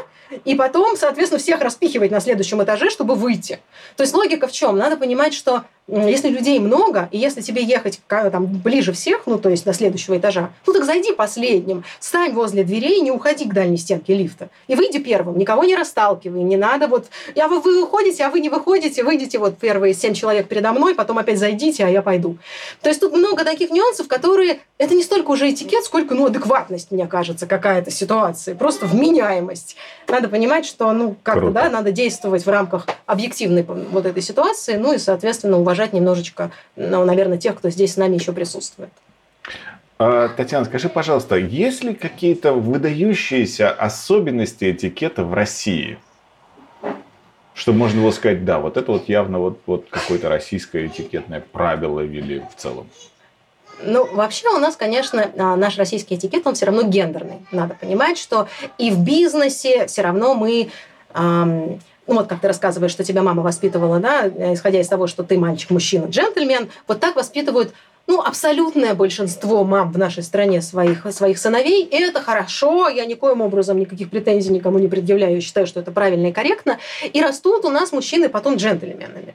[0.44, 3.60] и потом, соответственно, всех распихивать на следующем этаже, чтобы выйти.
[3.96, 4.76] То есть логика в чем?
[4.76, 9.50] Надо понимать, что если людей много, и если тебе ехать там, ближе всех, ну, то
[9.50, 13.76] есть до следующего этажа, ну, так зайди последним, стань возле дверей, не уходи к дальней
[13.76, 14.48] стенке лифта.
[14.66, 17.06] И выйди первым, никого не расталкивай, не надо вот...
[17.40, 20.96] А вы, вы выходите, а вы не выходите, выйдите вот первые семь человек передо мной,
[20.96, 22.36] потом опять зайдите, а я пойду.
[22.82, 24.58] То есть тут много таких нюансов, которые...
[24.78, 29.76] Это не столько уже этикет, сколько, ну, адекватность, мне кажется, какая-то ситуация, просто вменяемость.
[30.08, 34.92] Надо понимать, что, ну, как-то, да, надо действовать в рамках объективной вот этой ситуации, ну,
[34.92, 38.90] и, соответственно, уважать уважать немножечко, ну, наверное, тех, кто здесь с нами еще присутствует.
[39.98, 45.98] А, Татьяна, скажи, пожалуйста, есть ли какие-то выдающиеся особенности этикета в России?
[47.54, 52.00] Что можно было сказать, да, вот это вот явно вот, вот какое-то российское этикетное правило
[52.00, 52.88] ввели в целом.
[53.82, 57.46] Ну, вообще у нас, конечно, а, наш российский этикет, он все равно гендерный.
[57.52, 58.48] Надо понимать, что
[58.78, 60.70] и в бизнесе все равно мы
[62.06, 65.38] ну вот как ты рассказываешь, что тебя мама воспитывала, да, исходя из того, что ты
[65.38, 67.72] мальчик, мужчина, джентльмен, вот так воспитывают
[68.06, 73.40] ну, абсолютное большинство мам в нашей стране своих, своих сыновей, и это хорошо, я никоим
[73.40, 76.78] образом никаких претензий никому не предъявляю, я считаю, что это правильно и корректно,
[77.12, 79.34] и растут у нас мужчины потом джентльменами.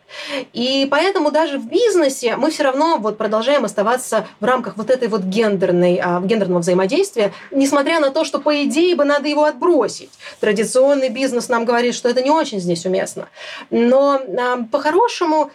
[0.54, 5.08] И поэтому даже в бизнесе мы все равно вот продолжаем оставаться в рамках вот этой
[5.08, 10.12] вот гендерной, а, гендерного взаимодействия, несмотря на то, что по идее бы надо его отбросить.
[10.40, 13.28] Традиционный бизнес нам говорит, что это не очень здесь уместно.
[13.70, 15.52] Но а, по-хорошему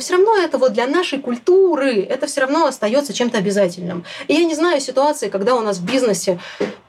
[0.00, 4.04] все равно это вот для нашей культуры, это все равно остается чем-то обязательным.
[4.26, 6.38] И я не знаю ситуации, когда у нас в бизнесе,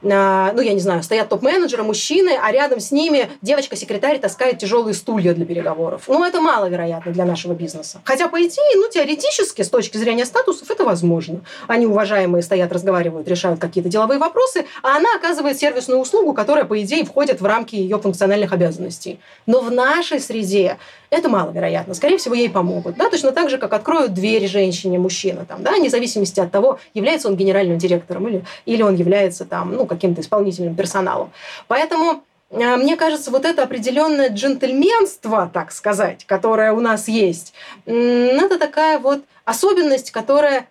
[0.02, 4.94] а, ну, я не знаю, стоят топ-менеджеры, мужчины, а рядом с ними девочка-секретарь таскает тяжелые
[4.94, 6.04] стулья для переговоров.
[6.08, 8.00] Ну, это маловероятно для нашего бизнеса.
[8.04, 11.42] Хотя, по идее, ну, теоретически, с точки зрения статусов, это возможно.
[11.68, 16.80] Они, уважаемые, стоят, разговаривают, решают какие-то деловые вопросы, а она оказывает сервисную услугу, которая, по
[16.82, 19.20] идее, входит в рамки ее функциональных обязанностей.
[19.46, 20.78] Но в нашей среде
[21.12, 21.92] это маловероятно.
[21.92, 22.96] Скорее всего, ей помогут.
[22.96, 23.10] Да?
[23.10, 25.72] Точно так же, как откроют дверь женщине, мужчина, там, да?
[25.72, 30.22] вне зависимости от того, является он генеральным директором или, или он является там, ну, каким-то
[30.22, 31.30] исполнительным персоналом.
[31.68, 37.52] Поэтому э, мне кажется, вот это определенное джентльменство, так сказать, которое у нас есть,
[37.84, 40.68] это такая вот особенность, которая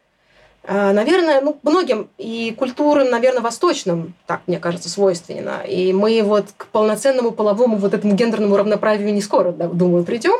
[0.67, 5.61] наверное, ну, многим и культурам, наверное, восточным, так мне кажется, свойственно.
[5.67, 10.35] И мы вот к полноценному половому вот этому гендерному равноправию не скоро, думаю, придем.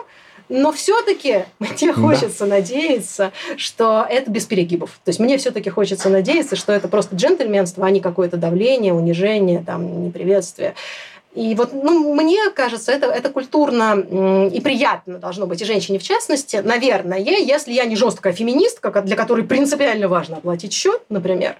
[0.51, 2.57] Но все-таки мне хочется да.
[2.57, 4.99] надеяться, что это без перегибов.
[5.05, 9.63] То есть мне все-таки хочется надеяться, что это просто джентльменство, а не какое-то давление, унижение,
[9.65, 10.75] там, неприветствие.
[11.33, 13.97] И вот, ну, мне кажется, это, это культурно
[14.51, 19.15] и приятно должно быть, и женщине в частности, наверное, если я не жесткая феминистка, для
[19.15, 21.55] которой принципиально важно оплатить счет, например,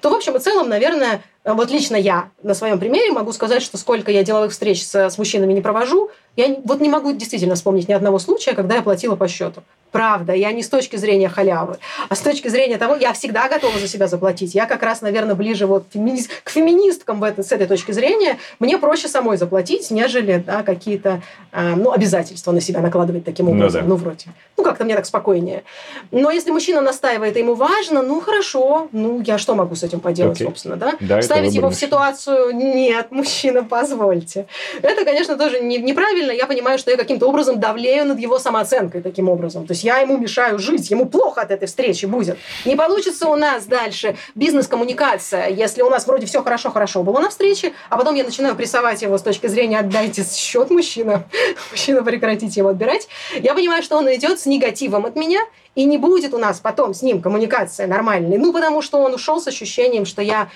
[0.00, 3.78] то, в общем и целом, наверное, вот лично я на своем примере могу сказать, что
[3.78, 7.88] сколько я деловых встреч с, с мужчинами не провожу, я вот не могу действительно вспомнить
[7.88, 9.62] ни одного случая, когда я платила по счету.
[9.92, 11.78] Правда, я не с точки зрения халявы,
[12.08, 14.54] а с точки зрения того, я всегда готова за себя заплатить.
[14.54, 18.36] Я как раз, наверное, ближе вот к феминисткам в это, с этой точки зрения.
[18.58, 21.22] Мне проще самой заплатить, нежели да, какие-то
[21.52, 23.82] э, ну, обязательства на себя накладывать таким образом.
[23.82, 23.94] Ну, да.
[23.94, 24.26] ну вроде.
[24.58, 25.62] Ну, как-то мне так спокойнее.
[26.10, 28.88] Но если мужчина настаивает, и ему важно, ну, хорошо.
[28.92, 30.44] Ну, я что могу с этим поделать, okay.
[30.44, 30.94] собственно, да?
[31.00, 34.46] да Ставить его в ситуацию, нет, мужчина, позвольте.
[34.82, 36.25] Это, конечно, тоже не, неправильно.
[36.32, 39.66] Я понимаю, что я каким-то образом давлею над его самооценкой таким образом.
[39.66, 42.38] То есть я ему мешаю жить, ему плохо от этой встречи будет.
[42.64, 47.72] Не получится у нас дальше бизнес-коммуникация, если у нас вроде все хорошо-хорошо было на встрече,
[47.90, 51.24] а потом я начинаю прессовать его с точки зрения «отдайте счет, мужчина,
[51.70, 53.08] мужчина, прекратите его отбирать».
[53.34, 55.40] Я понимаю, что он идет с негативом от меня,
[55.74, 58.38] и не будет у нас потом с ним коммуникация нормальной.
[58.38, 60.48] Ну, потому что он ушел с ощущением, что я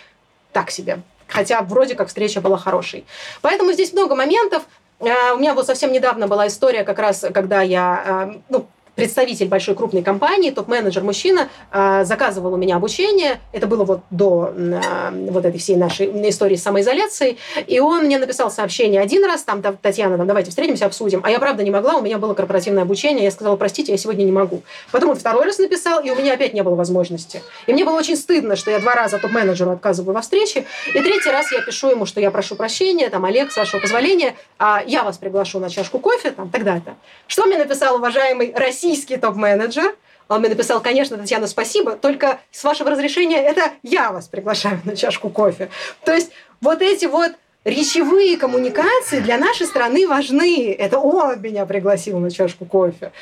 [0.52, 1.00] так себе.
[1.28, 3.04] Хотя вроде как встреча была хорошей.
[3.40, 4.62] Поэтому здесь много моментов.
[5.00, 8.66] Э, у меня вот совсем недавно была история, как раз, когда я э, ну,
[9.00, 13.40] представитель большой крупной компании, топ-менеджер мужчина, а, заказывал у меня обучение.
[13.52, 17.38] Это было вот до а, вот этой всей нашей истории с самоизоляцией.
[17.66, 21.22] И он мне написал сообщение один раз, там, Татьяна, там, давайте встретимся, обсудим.
[21.24, 23.24] А я, правда, не могла, у меня было корпоративное обучение.
[23.24, 24.62] Я сказала, простите, я сегодня не могу.
[24.92, 27.42] Потом он второй раз написал, и у меня опять не было возможности.
[27.66, 30.66] И мне было очень стыдно, что я два раза топ-менеджеру отказываю во встрече.
[30.88, 34.34] И третий раз я пишу ему, что я прошу прощения, там, Олег, с вашего позволения,
[34.58, 36.96] а я вас приглашу на чашку кофе, там, тогда-то.
[37.26, 39.94] Что мне написал уважаемый Россия российский топ-менеджер.
[40.28, 44.96] Он мне написал, конечно, Татьяна, спасибо, только с вашего разрешения это я вас приглашаю на
[44.96, 45.70] чашку кофе.
[46.04, 46.30] То есть
[46.60, 47.32] вот эти вот
[47.64, 50.72] речевые коммуникации для нашей страны важны.
[50.72, 53.12] Это он меня пригласил на чашку кофе.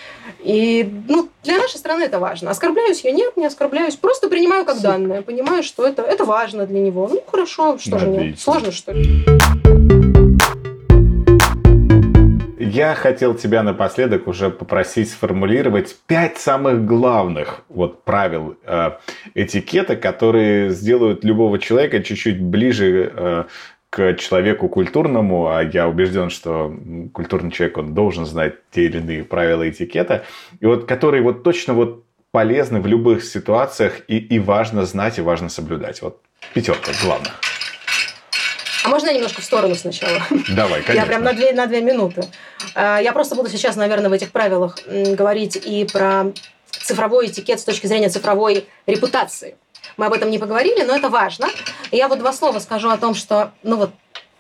[0.41, 2.51] И ну, для нашей страны это важно.
[2.51, 3.13] Оскорбляюсь я?
[3.13, 3.97] Нет, не оскорбляюсь.
[3.97, 5.23] Просто принимаю как данное.
[5.23, 7.09] Понимаю, что это, это важно для него.
[7.11, 7.99] Ну, хорошо, что Отлично.
[7.99, 8.37] же мне?
[8.37, 9.38] Сложно, что ли?
[12.71, 18.91] Я хотел тебя напоследок уже попросить сформулировать пять самых главных вот правил э,
[19.35, 23.45] этикета, которые сделают любого человека чуть-чуть ближе э,
[23.89, 26.77] к человеку культурному, а я убежден, что
[27.15, 30.27] культурный человек, он должен знать те или иные правила этикета,
[30.61, 35.23] и вот которые вот точно вот полезны в любых ситуациях и, и важно знать, и
[35.23, 36.03] важно соблюдать.
[36.03, 36.21] Вот
[36.53, 37.41] пятерка главных.
[38.89, 40.23] А можно я немножко в сторону сначала?
[40.49, 40.93] Давай, конечно.
[40.93, 42.25] Я прям на две, на две минуты.
[42.75, 46.33] А, я просто буду сейчас, наверное, в этих правилах говорить и про
[46.71, 49.57] цифровой этикет с точки зрения цифровой репутации.
[49.99, 51.49] Мы об этом не поговорили, но это важно.
[51.93, 53.91] я вот два слова скажу о том, что, ну вот,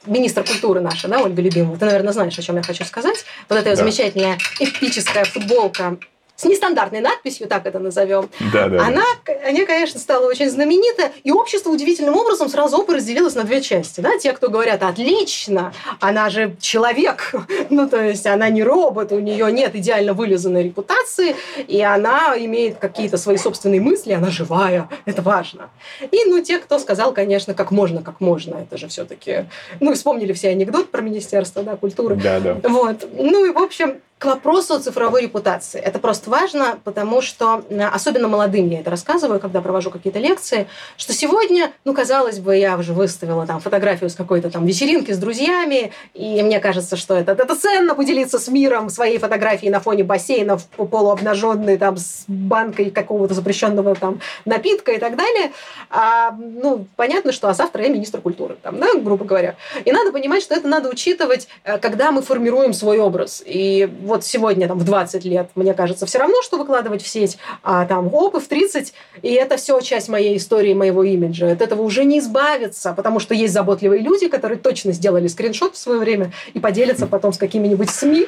[0.07, 3.26] министр культуры наша, да, Ольга Любимова, ты, наверное, знаешь, о чем я хочу сказать.
[3.51, 3.76] Вот эта да.
[3.76, 5.99] замечательная эпическая футболка
[6.39, 9.03] с нестандартной надписью, так это назовем, да, да, она,
[9.45, 14.01] она, конечно, стала очень знаменита, и общество удивительным образом сразу оба разделилось на две части.
[14.01, 14.16] Да?
[14.18, 17.34] Те, кто говорят, отлично, она же человек,
[17.70, 21.34] ну, то есть она не робот, у нее нет идеально вылизанной репутации,
[21.66, 25.70] и она имеет какие-то свои собственные мысли, она живая, это важно.
[26.12, 29.47] И, ну, те, кто сказал, конечно, как можно, как можно, это же все-таки,
[29.80, 32.14] ну, вспомнили все анекдот про Министерство да, культуры.
[32.14, 32.57] Да, да.
[32.62, 33.09] Вот.
[33.12, 35.80] Ну, и, в общем, к вопросу цифровой репутации.
[35.80, 40.66] Это просто важно, потому что, э, особенно молодым я это рассказываю, когда провожу какие-то лекции,
[40.96, 45.18] что сегодня, ну, казалось бы, я уже выставила там фотографию с какой-то там вечеринки с
[45.18, 50.02] друзьями, и мне кажется, что это, это ценно поделиться с миром своей фотографией на фоне
[50.02, 55.52] бассейна полуобнаженной там с банкой какого-то запрещенного там напитка и так далее.
[55.90, 59.54] А, ну, понятно, что а завтра я министр культуры, там, да, грубо говоря.
[59.84, 63.42] И надо понимать, что это надо учитывать, э, когда мы формируем свой образ.
[63.46, 67.38] И вот сегодня там в 20 лет, мне кажется, все равно, что выкладывать в сеть,
[67.62, 68.92] а там в 30,
[69.22, 71.52] и это все часть моей истории, моего имиджа.
[71.52, 75.78] От этого уже не избавиться, потому что есть заботливые люди, которые точно сделали скриншот в
[75.78, 78.26] свое время и поделятся потом с какими-нибудь СМИ,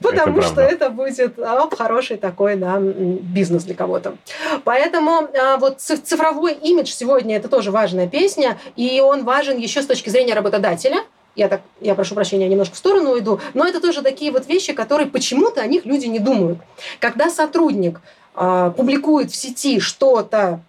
[0.00, 4.16] потому это что это будет оп, хороший такой да, бизнес для кого-то.
[4.64, 9.86] Поэтому а, вот цифровой имидж сегодня это тоже важная песня, и он важен еще с
[9.86, 10.98] точки зрения работодателя,
[11.36, 14.72] я так, я прошу прощения, немножко в сторону уйду, но это тоже такие вот вещи,
[14.72, 16.58] которые почему-то о них люди не думают.
[17.00, 18.00] Когда сотрудник
[18.36, 20.60] э, публикует в сети что-то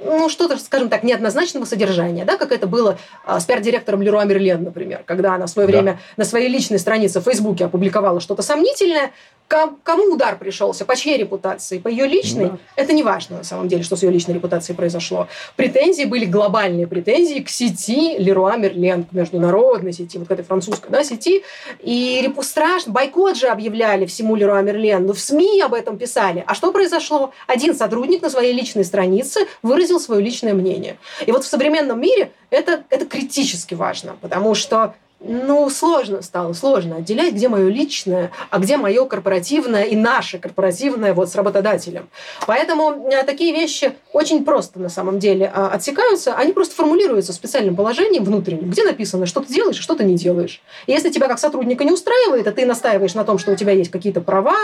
[0.00, 4.62] ну, что-то, скажем так, неоднозначного содержания, да, как это было а, с пиар-директором Леруа Мерлен,
[4.62, 5.72] например, когда она в свое да.
[5.72, 9.10] время на своей личной странице в Фейсбуке опубликовала что-то сомнительное,
[9.48, 12.58] кому удар пришелся, по чьей репутации, по ее личной, да.
[12.76, 15.26] это не важно на самом деле, что с ее личной репутацией произошло.
[15.56, 20.90] Претензии были глобальные претензии к сети Леруа Мерлен, к международной сети, вот к этой французской
[20.90, 21.42] да, сети,
[21.80, 26.44] и репу страшно, бойкот же объявляли всему Леруа Мерлен, ну в СМИ об этом писали.
[26.46, 27.32] А что произошло?
[27.46, 30.98] Один сотрудник на своей личной странице выразил свое личное мнение.
[31.26, 36.96] И вот в современном мире это, это критически важно, потому что ну, сложно стало, сложно
[36.96, 42.08] отделять, где мое личное, а где мое корпоративное и наше корпоративное вот с работодателем.
[42.46, 47.74] Поэтому э, такие вещи очень просто на самом деле а, отсекаются, они просто формулируются специальным
[47.74, 50.62] положением внутренним, где написано, что ты делаешь, что ты не делаешь.
[50.86, 53.72] И если тебя как сотрудника не устраивает, а ты настаиваешь на том, что у тебя
[53.72, 54.56] есть какие-то права,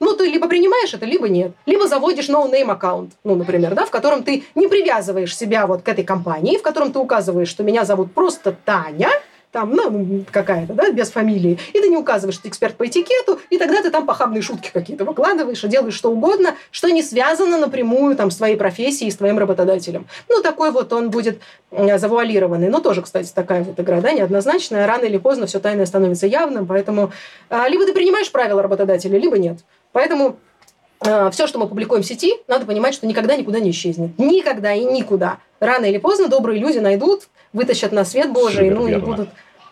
[0.00, 1.52] ну, ты либо принимаешь это, либо нет.
[1.66, 5.88] Либо заводишь no-name аккаунт, ну, например, да, в котором ты не привязываешь себя вот к
[5.88, 9.10] этой компании, в котором ты указываешь, что меня зовут просто Таня,
[9.52, 13.40] там, ну, какая-то, да, без фамилии, и ты не указываешь, что ты эксперт по этикету,
[13.50, 17.58] и тогда ты там похабные шутки какие-то выкладываешь и делаешь что угодно, что не связано
[17.58, 20.06] напрямую там с твоей профессией, с твоим работодателем.
[20.28, 21.40] Ну, такой вот он будет
[21.70, 22.68] завуалированный.
[22.68, 24.86] Но тоже, кстати, такая вот игра, да, неоднозначная.
[24.86, 27.12] Рано или поздно все тайное становится явным, поэтому
[27.48, 29.58] а, либо ты принимаешь правила работодателя, либо нет.
[29.92, 30.36] Поэтому
[31.00, 34.18] а, все, что мы публикуем в сети, надо понимать, что никогда никуда не исчезнет.
[34.18, 35.38] Никогда и никуда.
[35.58, 39.02] Рано или поздно добрые люди найдут, вытащат на свет Божий, Супер, ну верно.
[39.02, 39.28] и будут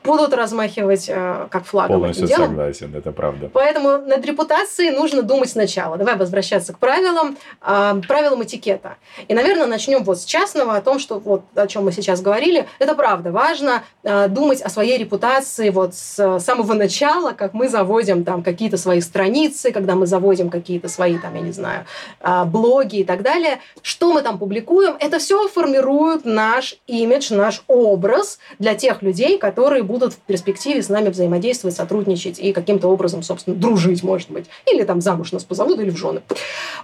[0.09, 2.51] будут размахивать э, как флагом Полностью этим делом.
[2.51, 3.51] согласен, это правда.
[3.53, 5.97] Поэтому над репутацией нужно думать сначала.
[5.97, 8.97] Давай возвращаться к правилам, э, правилам этикета.
[9.29, 12.67] И, наверное, начнем вот с частного, о том, что вот о чем мы сейчас говорили.
[12.79, 18.25] Это правда важно э, думать о своей репутации вот с самого начала, как мы заводим
[18.25, 21.85] там какие-то свои страницы, когда мы заводим какие-то свои там, я не знаю,
[22.21, 23.59] э, блоги и так далее.
[23.83, 29.83] Что мы там публикуем, это все формирует наш имидж, наш образ для тех людей, которые
[29.83, 34.47] будут в перспективе с нами взаимодействовать, сотрудничать и каким-то образом, собственно, дружить, может быть.
[34.71, 36.23] Или там замуж нас позовут, или в жены.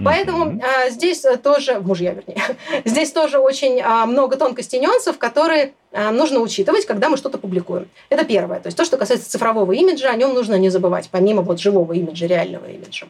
[0.03, 2.43] Поэтому а, здесь тоже, мужья вернее,
[2.85, 7.89] здесь тоже очень а, много тонкостей нюансов, которые а, нужно учитывать, когда мы что-то публикуем.
[8.09, 8.61] Это первое.
[8.61, 11.93] То есть то, что касается цифрового имиджа, о нем нужно не забывать, помимо вот живого
[11.93, 13.07] имиджа, реального имиджа.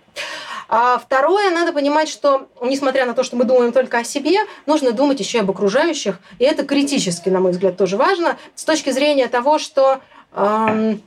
[0.68, 4.92] А второе, надо понимать, что, несмотря на то, что мы думаем только о себе, нужно
[4.92, 6.18] думать еще и об окружающих.
[6.38, 10.00] И это критически, на мой взгляд, тоже важно с точки зрения того, что
[10.34, 11.02] эм,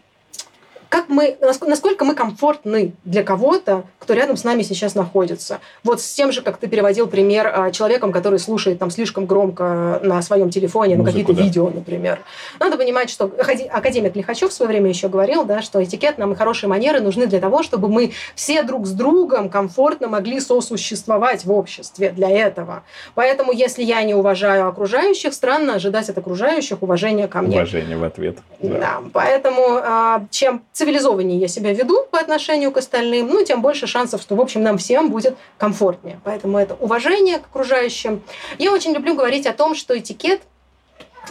[0.89, 5.59] как мы, насколько мы комфортны для кого-то, кто рядом с нами сейчас находится.
[5.83, 9.99] Вот с тем же, как ты переводил пример а, человеком, который слушает там слишком громко
[10.01, 11.43] на своем телефоне, Музыку, на какие-то да.
[11.43, 12.21] видео, например.
[12.57, 16.35] Надо понимать, что академик Лихачев в свое время еще говорил, да, что этикет нам и
[16.37, 21.51] хорошие манеры нужны для того, чтобы мы все друг с другом комфортно могли сосуществовать в
[21.51, 22.83] обществе для этого.
[23.13, 27.57] Поэтому, если я не уважаю окружающих, странно ожидать от окружающих уважения ко мне.
[27.57, 28.37] Уважение в ответ.
[28.61, 33.61] Да, да поэтому а, чем цивилизованнее я себя веду по отношению к остальным, ну, тем
[33.61, 36.19] больше шансов, что, в общем, нам всем будет комфортнее.
[36.23, 38.21] Поэтому это уважение к окружающим.
[38.59, 40.41] Я очень люблю говорить о том, что этикет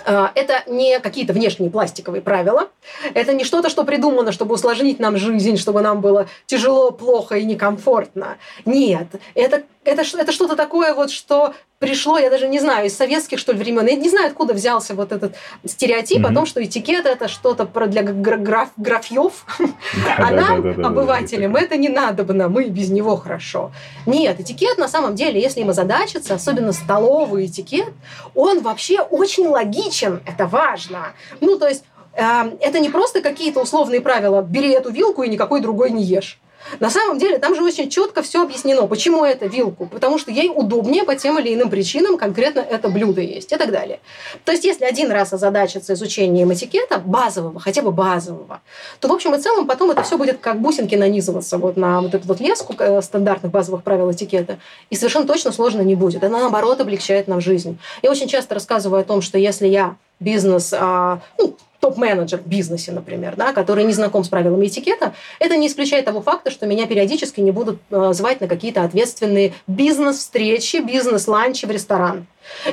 [0.04, 2.68] а, это не какие-то внешние пластиковые правила,
[3.14, 7.44] это не что-то, что придумано, чтобы усложнить нам жизнь, чтобы нам было тяжело, плохо и
[7.44, 8.36] некомфортно.
[8.64, 13.38] Нет, это, это, это что-то такое, вот, что пришло, я даже не знаю, из советских,
[13.38, 13.86] что ли, времен.
[13.86, 16.30] Я не знаю, откуда взялся вот этот стереотип mm-hmm.
[16.30, 19.44] о том, что этикет– это что-то для граф, графьев,
[20.18, 23.72] а нам, обывателям, это не надо бы нам, мы без него хорошо.
[24.06, 27.92] Нет, этикет на самом деле, если им озадачиться, особенно столовый этикет,
[28.34, 31.12] он вообще очень логичен, это важно.
[31.40, 31.84] Ну, то есть
[32.14, 36.38] эм, это не просто какие-то условные правила, бери эту вилку и никакой другой не ешь.
[36.80, 38.86] На самом деле там же очень четко все объяснено.
[38.86, 39.86] Почему это вилку?
[39.86, 43.70] Потому что ей удобнее по тем или иным причинам конкретно это блюдо есть и так
[43.70, 44.00] далее.
[44.44, 48.60] То есть если один раз озадачиться изучением этикета, базового, хотя бы базового,
[49.00, 52.14] то в общем и целом потом это все будет как бусинки нанизываться вот на вот
[52.14, 54.58] эту вот леску э, стандартных базовых правил этикета.
[54.90, 56.22] И совершенно точно сложно не будет.
[56.24, 57.78] Она наоборот облегчает нам жизнь.
[58.02, 62.92] Я очень часто рассказываю о том, что если я бизнес, а, ну, топ-менеджер в бизнесе,
[62.92, 66.86] например, да, который не знаком с правилами этикета, это не исключает того факта, что меня
[66.86, 72.26] периодически не будут э, звать на какие-то ответственные бизнес-встречи, бизнес-ланчи в ресторан.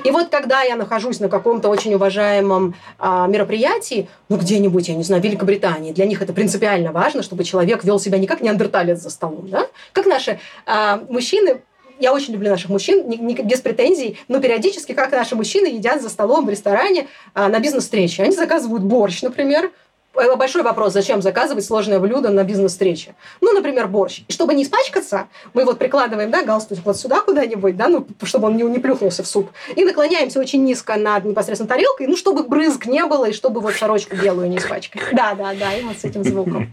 [0.04, 5.04] И вот когда я нахожусь на каком-то очень уважаемом а, мероприятии, ну где-нибудь, я не
[5.04, 9.00] знаю, в Великобритании, для них это принципиально важно, чтобы человек вел себя не как неандерталец
[9.00, 9.68] за столом, да?
[9.92, 11.62] как наши а, мужчины
[12.04, 16.02] я очень люблю наших мужчин, не, не, без претензий, но периодически, как наши мужчины едят
[16.02, 18.24] за столом в ресторане а, на бизнес-встрече.
[18.24, 19.72] Они заказывают борщ, например,
[20.16, 23.16] э, Большой вопрос, зачем заказывать сложное блюдо на бизнес-встрече.
[23.40, 24.24] Ну, например, борщ.
[24.28, 28.48] И чтобы не испачкаться, мы вот прикладываем, да, галстук вот сюда куда-нибудь, да, ну, чтобы
[28.48, 29.50] он не, не плюхнулся в суп.
[29.74, 33.76] И наклоняемся очень низко над непосредственно тарелкой, ну, чтобы брызг не было, и чтобы вот
[33.76, 35.02] сорочку белую не испачкать.
[35.14, 36.70] Да, да, да, и вот с этим звуком.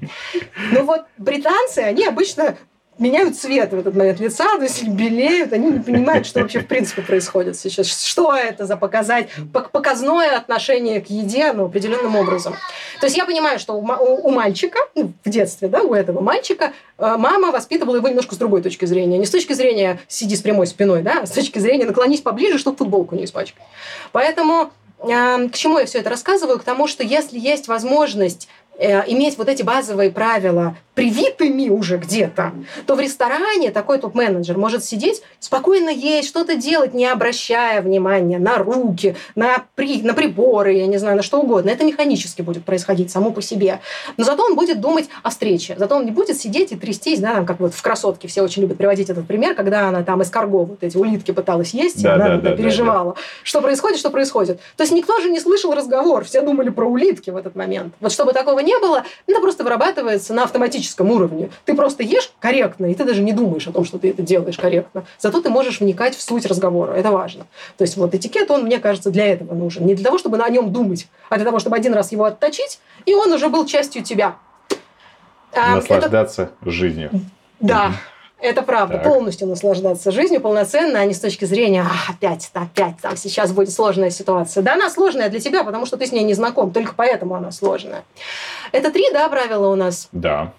[0.72, 2.56] Ну, вот британцы, они обычно
[3.00, 6.66] меняют цвет в этот момент лица, то есть белеют, они не понимают, что вообще в
[6.66, 8.04] принципе происходит сейчас.
[8.04, 12.54] Что это за показать показное отношение к еде ну, определенным образом.
[13.00, 17.16] То есть я понимаю, что у, мальчика, ну, в детстве, да, у этого мальчика, э,
[17.16, 19.16] мама воспитывала его немножко с другой точки зрения.
[19.18, 22.58] Не с точки зрения сиди с прямой спиной, да, а с точки зрения наклонись поближе,
[22.58, 23.62] чтобы футболку не испачкать.
[24.12, 24.70] Поэтому
[25.02, 26.58] к чему я все это рассказываю?
[26.58, 28.48] К тому, что если есть возможность
[28.80, 32.52] э, иметь вот эти базовые правила привитыми уже где-то,
[32.86, 38.58] то в ресторане такой топ-менеджер может сидеть, спокойно есть, что-то делать, не обращая внимания на
[38.58, 41.70] руки, на, при, на приборы, я не знаю, на что угодно.
[41.70, 43.80] Это механически будет происходить само по себе.
[44.16, 45.74] Но зато он будет думать о встрече.
[45.78, 48.62] Зато он не будет сидеть и трястись, да, там, как вот в «Красотке» все очень
[48.62, 52.10] любят приводить этот пример, когда она там из карго вот эти улитки пыталась есть, да,
[52.10, 53.14] и она да, да, переживала.
[53.14, 53.26] Да, да.
[53.42, 54.60] Что происходит, что происходит.
[54.76, 57.94] То есть никто же не слышал разговор, все думали про улитки в этот момент.
[58.00, 61.50] Вот чтобы такого не было, это просто вырабатывается на автоматическом уровне.
[61.64, 64.56] Ты просто ешь корректно, и ты даже не думаешь о том, что ты это делаешь
[64.56, 65.04] корректно.
[65.18, 66.92] Зато ты можешь вникать в суть разговора.
[66.92, 67.46] Это важно.
[67.76, 69.86] То есть вот этикет, он, мне кажется, для этого нужен.
[69.86, 72.80] Не для того, чтобы на нем думать, а для того, чтобы один раз его отточить,
[73.06, 74.36] и он уже был частью тебя.
[75.54, 76.70] Наслаждаться это...
[76.70, 77.10] жизнью.
[77.60, 77.92] Да.
[78.40, 79.04] Это правда, так.
[79.04, 83.70] полностью наслаждаться жизнью полноценно, а не с точки зрения а, опять, опять, там сейчас будет
[83.70, 84.62] сложная ситуация.
[84.62, 87.50] Да, она сложная для тебя, потому что ты с ней не знаком, только поэтому она
[87.50, 88.04] сложная.
[88.72, 90.08] Это три, да, правила у нас?
[90.12, 90.52] Да.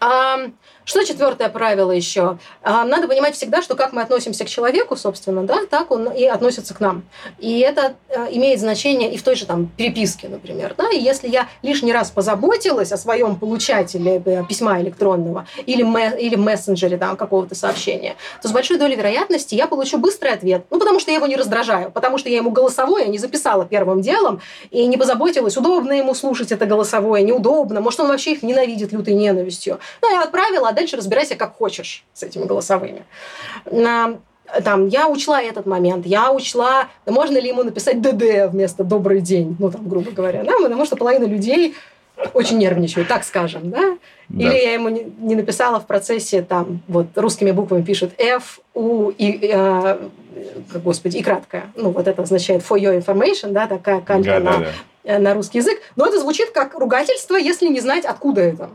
[0.00, 0.38] А,
[0.84, 2.38] что четвертое правило еще?
[2.62, 6.24] А, надо понимать всегда, что как мы относимся к человеку, собственно, да, так он и
[6.24, 7.04] относится к нам.
[7.38, 10.74] И это а, имеет значение и в той же там переписке, например.
[10.76, 10.90] Да?
[10.90, 15.82] И если я лишний раз позаботилась о своем получателе э, письма электронного или,
[16.20, 20.64] или мессенджере там, какого-то сообщения, то с большой долей вероятности я получу быстрый ответ.
[20.70, 24.00] Ну, потому что я его не раздражаю, потому что я ему голосовое не записала первым
[24.00, 28.92] делом и не позаботилась, удобно ему слушать это голосовое, неудобно, может, он вообще их ненавидит
[28.92, 29.78] лютой ненавистью.
[30.00, 33.04] Ну, я отправила, а дальше разбирайся как хочешь с этими голосовыми.
[34.64, 39.56] Там, я учла этот момент, я учла, можно ли ему написать ДД вместо «добрый день»,
[39.58, 41.74] ну, там, грубо говоря, да, потому что половина людей
[42.34, 43.96] очень нервничают, так скажем, да?
[44.28, 44.44] да.
[44.44, 49.08] Или я ему не, не написала в процессе, там, вот, русскими буквами пишет F, U,
[49.08, 49.98] и, э,
[50.84, 51.72] господи, и краткое.
[51.74, 54.66] Ну, вот это означает for your information, да, такая калька да, на, да, да.
[55.04, 58.70] Э, на русский язык, но это звучит как ругательство, если не знать, откуда это.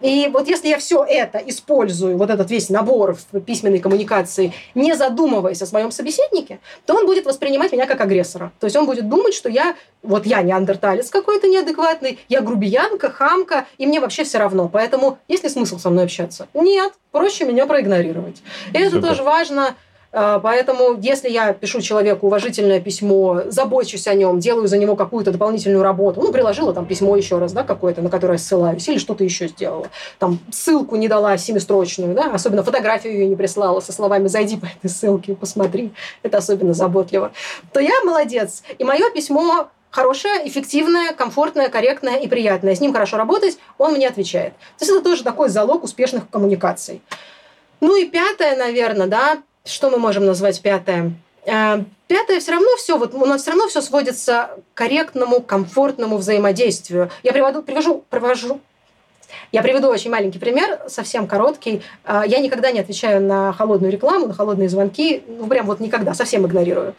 [0.00, 4.94] И вот если я все это использую, вот этот весь набор в письменной коммуникации, не
[4.94, 8.50] задумываясь о своем собеседнике, то он будет воспринимать меня как агрессора.
[8.58, 13.66] То есть он будет думать, что я, вот я неандерталец какой-то неадекватный, я грубиянка, хамка,
[13.78, 14.68] и мне вообще все равно.
[14.68, 16.48] Поэтому есть ли смысл со мной общаться?
[16.54, 18.42] Нет, проще меня проигнорировать.
[18.72, 19.76] И это тоже важно
[20.12, 25.82] поэтому, если я пишу человеку уважительное письмо, забочусь о нем, делаю за него какую-то дополнительную
[25.82, 29.48] работу, ну, приложила там письмо еще раз, да, какое-то, на которое ссылаюсь, или что-то еще
[29.48, 29.88] сделала,
[30.18, 34.66] там, ссылку не дала семистрочную, да, особенно фотографию ее не прислала со словами «зайди по
[34.66, 35.92] этой ссылке посмотри»,
[36.22, 37.32] это особенно заботливо,
[37.72, 38.62] то я молодец.
[38.78, 42.74] И мое письмо хорошее, эффективное, комфортное, корректное и приятное.
[42.74, 44.54] С ним хорошо работать, он мне отвечает.
[44.78, 47.02] То есть это тоже такой залог успешных коммуникаций.
[47.80, 51.12] Ну и пятое, наверное, да, что мы можем назвать пятое?
[51.44, 56.16] Э, пятое все равно все, вот у нас все равно все сводится к корректному, комфортному
[56.16, 57.10] взаимодействию.
[57.22, 58.60] Я приводу, привожу, привожу,
[59.50, 61.82] я приведу очень маленький пример, совсем короткий.
[62.04, 66.14] Э, я никогда не отвечаю на холодную рекламу, на холодные звонки, ну прям вот никогда,
[66.14, 66.94] совсем игнорирую.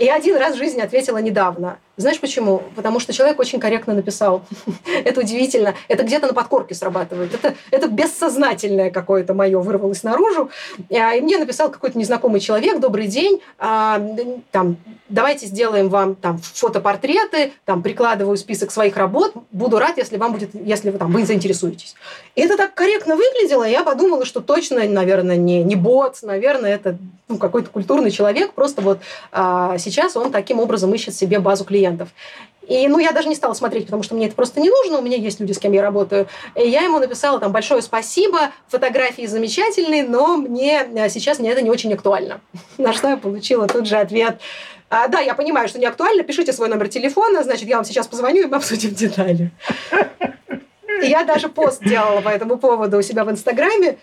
[0.00, 2.62] И один раз в жизни ответила недавно– знаешь почему?
[2.76, 4.42] Потому что человек очень корректно написал.
[5.04, 5.74] это удивительно.
[5.86, 7.34] Это где-то на подкорке срабатывает.
[7.34, 10.50] Это, это бессознательное какое-то мое вырвалось наружу.
[10.90, 14.00] А, и мне написал какой-то незнакомый человек, добрый день, а,
[14.50, 14.76] там,
[15.10, 20.50] давайте сделаем вам там фотопортреты, там, прикладываю список своих работ, буду рад, если вам будет,
[20.54, 21.96] если вы там, вы заинтересуетесь.
[22.34, 26.96] И это так корректно выглядело, я подумала, что точно, наверное, не, не бот, наверное, это
[27.28, 29.00] ну, какой-то культурный человек, просто вот
[29.32, 29.89] а, сейчас
[30.20, 32.08] он таким образом ищет себе базу клиентов клиентов.
[32.68, 35.02] И, ну, я даже не стала смотреть, потому что мне это просто не нужно, у
[35.02, 36.28] меня есть люди, с кем я работаю.
[36.54, 41.62] И я ему написала там большое спасибо, фотографии замечательные, но мне э, сейчас мне это
[41.62, 42.40] не очень актуально.
[42.78, 44.40] На что я получила тут же ответ,
[44.88, 48.06] а, да, я понимаю, что не актуально, пишите свой номер телефона, значит, я вам сейчас
[48.06, 49.50] позвоню, и мы обсудим детали.
[51.02, 53.96] И я даже пост делала по этому поводу у себя в Инстаграме,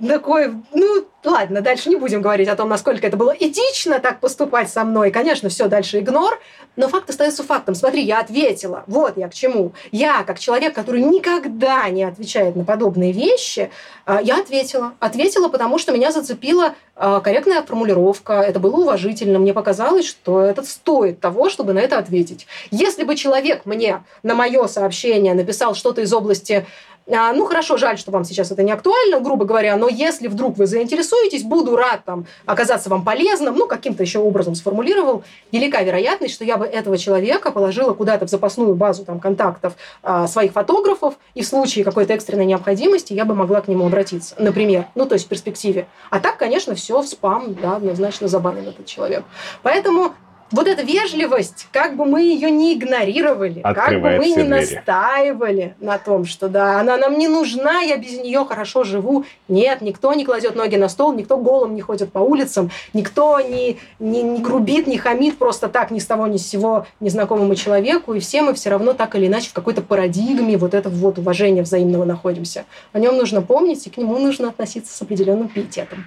[0.00, 4.68] такой, ну, ладно, дальше не будем говорить о том, насколько это было этично так поступать
[4.68, 5.10] со мной.
[5.10, 6.40] Конечно, все дальше игнор,
[6.76, 7.74] но факт остается фактом.
[7.74, 8.84] Смотри, я ответила.
[8.86, 9.72] Вот я к чему.
[9.92, 13.70] Я, как человек, который никогда не отвечает на подобные вещи,
[14.04, 14.94] а, я ответила.
[14.98, 18.34] Ответила, потому что меня зацепила а, корректная формулировка.
[18.34, 19.38] Это было уважительно.
[19.38, 22.46] Мне показалось, что это стоит того, чтобы на это ответить.
[22.70, 26.66] Если бы человек мне на мое сообщение написал что-то из области
[27.10, 30.56] а, ну хорошо, жаль, что вам сейчас это не актуально, грубо говоря, но если вдруг
[30.56, 36.34] вы заинтересуетесь, буду рад там оказаться вам полезным, ну каким-то еще образом сформулировал, велика вероятность,
[36.34, 41.14] что я бы этого человека положила куда-то в запасную базу там контактов а, своих фотографов,
[41.34, 45.14] и в случае какой-то экстренной необходимости я бы могла к нему обратиться, например, ну то
[45.14, 45.86] есть в перспективе.
[46.08, 49.24] А так, конечно, все в спам, да, однозначно забанен этот человек.
[49.62, 50.14] Поэтому
[50.54, 54.48] вот эта вежливость, как бы мы ее не игнорировали, как бы мы не двери.
[54.48, 59.24] настаивали на том, что да, она нам не нужна, я без нее хорошо живу.
[59.48, 63.78] Нет, никто не кладет ноги на стол, никто голым не ходит по улицам, никто не,
[63.98, 68.14] не, не грубит, не хамит просто так ни с того ни с сего незнакомому человеку,
[68.14, 71.62] и все мы все равно так или иначе в какой-то парадигме вот этого вот уважения
[71.62, 72.64] взаимного находимся.
[72.92, 76.06] О нем нужно помнить, и к нему нужно относиться с определенным пиететом.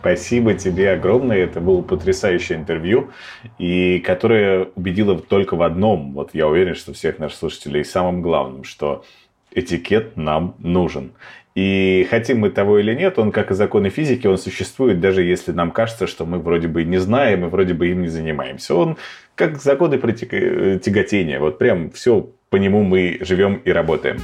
[0.00, 1.38] Спасибо тебе огромное.
[1.38, 3.10] Это было потрясающее интервью,
[3.58, 6.12] и которое убедило только в одном.
[6.12, 9.04] Вот я уверен, что всех наших слушателей самым главным, что
[9.52, 11.12] этикет нам нужен.
[11.58, 15.50] И хотим мы того или нет, он, как и законы физики, он существует, даже если
[15.50, 18.76] нам кажется, что мы вроде бы не знаем и вроде бы им не занимаемся.
[18.76, 18.96] Он
[19.34, 21.40] как законы тяготения.
[21.40, 24.18] Вот прям все по нему мы живем и работаем.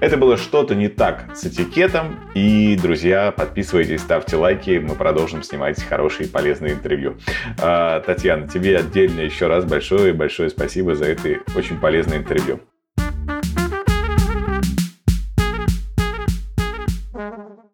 [0.00, 2.20] Это было что-то не так с этикетом.
[2.32, 4.78] И, друзья, подписывайтесь, ставьте лайки.
[4.82, 7.18] Мы продолжим снимать хорошие и полезные интервью.
[7.60, 12.60] А, Татьяна, тебе отдельно еще раз большое-большое спасибо за это очень полезное интервью.